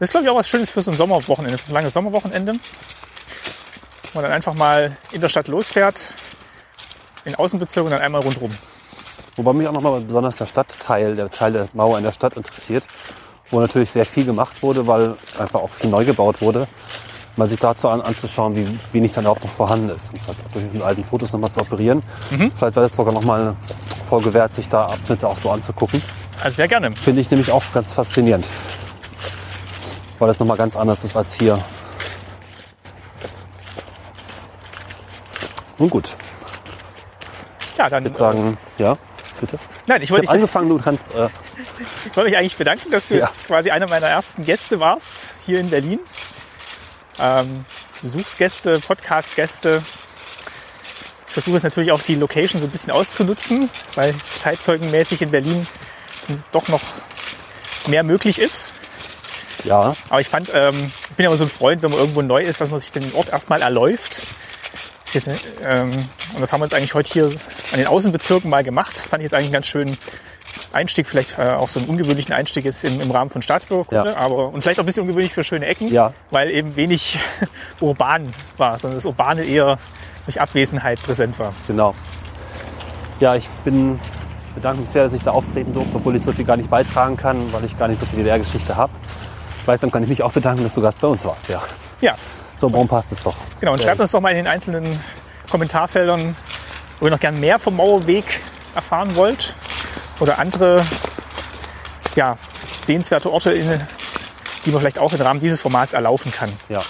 [0.00, 1.92] Das ist, glaube ich, auch was Schönes für so ein Sommerwochenende, für so ein langes
[1.92, 2.54] Sommerwochenende.
[2.54, 6.12] Wo man dann einfach mal in der Stadt losfährt,
[7.24, 8.52] in Außenbezirken und dann einmal rundherum.
[9.36, 12.84] Wobei mich auch nochmal besonders der Stadtteil, der Teil der Mauer in der Stadt interessiert,
[13.50, 16.68] wo natürlich sehr viel gemacht wurde, weil einfach auch viel neu gebaut wurde.
[17.36, 20.12] Mal sich dazu an, anzuschauen, wie wenig dann überhaupt noch vorhanden ist.
[20.12, 22.02] Und vielleicht auch durch mit alten Fotos nochmal zu operieren.
[22.28, 23.56] Vielleicht wäre es sogar nochmal
[24.08, 26.00] wert, sich da Abschnitte auch so anzugucken.
[26.40, 26.92] Also sehr gerne.
[26.92, 28.46] Finde ich nämlich auch ganz faszinierend.
[30.20, 31.58] Weil das nochmal ganz anders ist als hier.
[35.78, 36.16] Nun gut,
[37.76, 38.96] Ja, dann ich würde sagen, ja,
[39.40, 39.58] bitte.
[39.86, 41.28] Nein, ich Ich wollte dich, angefangen, du kannst äh,
[42.06, 43.26] ich wollte mich eigentlich bedanken, dass du Ja.
[43.26, 46.00] jetzt quasi einer meiner ersten Gäste warst hier in Berlin.
[47.18, 47.64] Ähm,
[48.02, 49.82] Besuchsgäste, Podcastgäste.
[51.28, 55.66] Ich versuche es natürlich auch die Location so ein bisschen auszunutzen, weil zeitzeugenmäßig in Berlin
[56.52, 56.82] doch noch
[57.86, 58.70] mehr möglich ist.
[59.64, 62.22] ja, Aber ich fand, ähm, ich bin ja immer so ein Freund, wenn man irgendwo
[62.22, 64.22] neu ist, dass man sich den Ort erstmal erläuft,
[65.12, 65.28] jetzt,
[65.62, 65.90] ähm,
[66.34, 67.32] und das haben wir jetzt eigentlich heute hier
[67.74, 68.96] an den Außenbezirken mal gemacht.
[68.96, 69.98] Das fand ich jetzt eigentlich einen ganz schönen
[70.72, 74.16] Einstieg, vielleicht äh, auch so einen ungewöhnlichen Einstieg ist im, im Rahmen von Staatsbürgerkunde, Ja.
[74.16, 76.12] aber und vielleicht auch ein bisschen ungewöhnlich für schöne Ecken, Ja.
[76.30, 77.18] weil eben wenig
[77.80, 79.78] urban war, sondern das Urbane eher
[80.24, 81.52] durch Abwesenheit präsent war.
[81.66, 81.94] Genau.
[83.18, 83.98] Ja, ich bin,
[84.54, 87.16] bedanke mich sehr, dass ich da auftreten durfte, obwohl ich so viel gar nicht beitragen
[87.16, 88.92] kann, weil ich gar nicht so viel DDR-Geschichte habe.
[89.64, 91.60] Gleichsam kann ich mich auch bedanken, dass du Gast bei uns warst, ja.
[92.00, 92.14] Ja,
[92.58, 93.34] So, warum passt es doch?
[93.58, 93.72] genau.
[93.72, 95.00] Und schreibt uns doch mal in den einzelnen
[95.50, 96.36] Kommentarfeldern,
[97.00, 98.40] wo ihr noch gern mehr vom Mauerweg
[98.74, 99.54] erfahren wollt
[100.20, 100.84] oder andere
[102.14, 102.36] ja,
[102.80, 103.80] sehenswerte Orte, in,
[104.64, 106.52] die man vielleicht auch im Rahmen dieses Formats erlaufen kann.
[106.68, 106.82] Ja.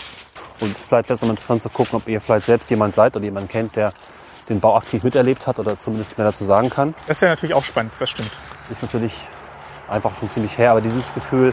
[0.61, 3.25] Und vielleicht wäre es noch interessant zu gucken, ob ihr vielleicht selbst jemand seid oder
[3.25, 3.93] jemanden kennt, der
[4.49, 6.95] den Bau aktiv miterlebt hat oder zumindest mehr dazu sagen kann.
[7.07, 8.31] Das wäre natürlich auch spannend, das stimmt.
[8.71, 9.15] Ist natürlich
[9.89, 11.53] einfach schon ziemlich her, aber dieses Gefühl,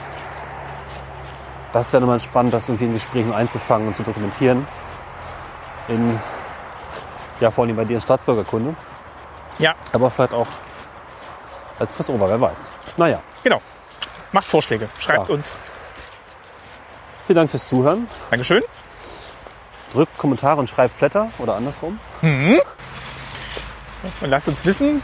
[1.74, 4.68] das wäre nochmal spannend, das irgendwie in Gesprächen einzufangen und zu dokumentieren.
[5.88, 6.20] In,
[7.42, 8.76] ja, vor allem bei dir in Staatsbürgerkunde,
[9.60, 10.48] Ja, aber vielleicht auch
[11.80, 12.70] als Crossover, wer weiß.
[12.98, 13.62] Naja, genau.
[14.32, 15.34] Macht Vorschläge, schreibt Ja.
[15.36, 15.56] uns.
[17.28, 18.08] vielen Dank fürs Zuhören.
[18.30, 18.64] Dankeschön.
[19.92, 22.00] Drückt Kommentare und schreibt Flatter oder andersrum.
[22.22, 22.60] Und
[24.22, 25.02] lasst uns wissen,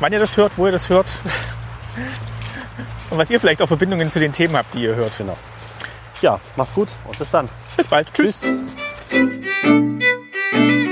[0.00, 1.06] wann ihr das hört, wo ihr das hört.
[3.10, 5.16] Und was ihr vielleicht auch Verbindungen zu den Themen habt, die ihr hört.
[5.18, 5.36] Genau.
[6.22, 7.48] Ja, macht's gut und bis dann.
[7.76, 8.12] Bis bald.
[8.12, 8.40] Tschüss.
[9.10, 10.83] Tschüss.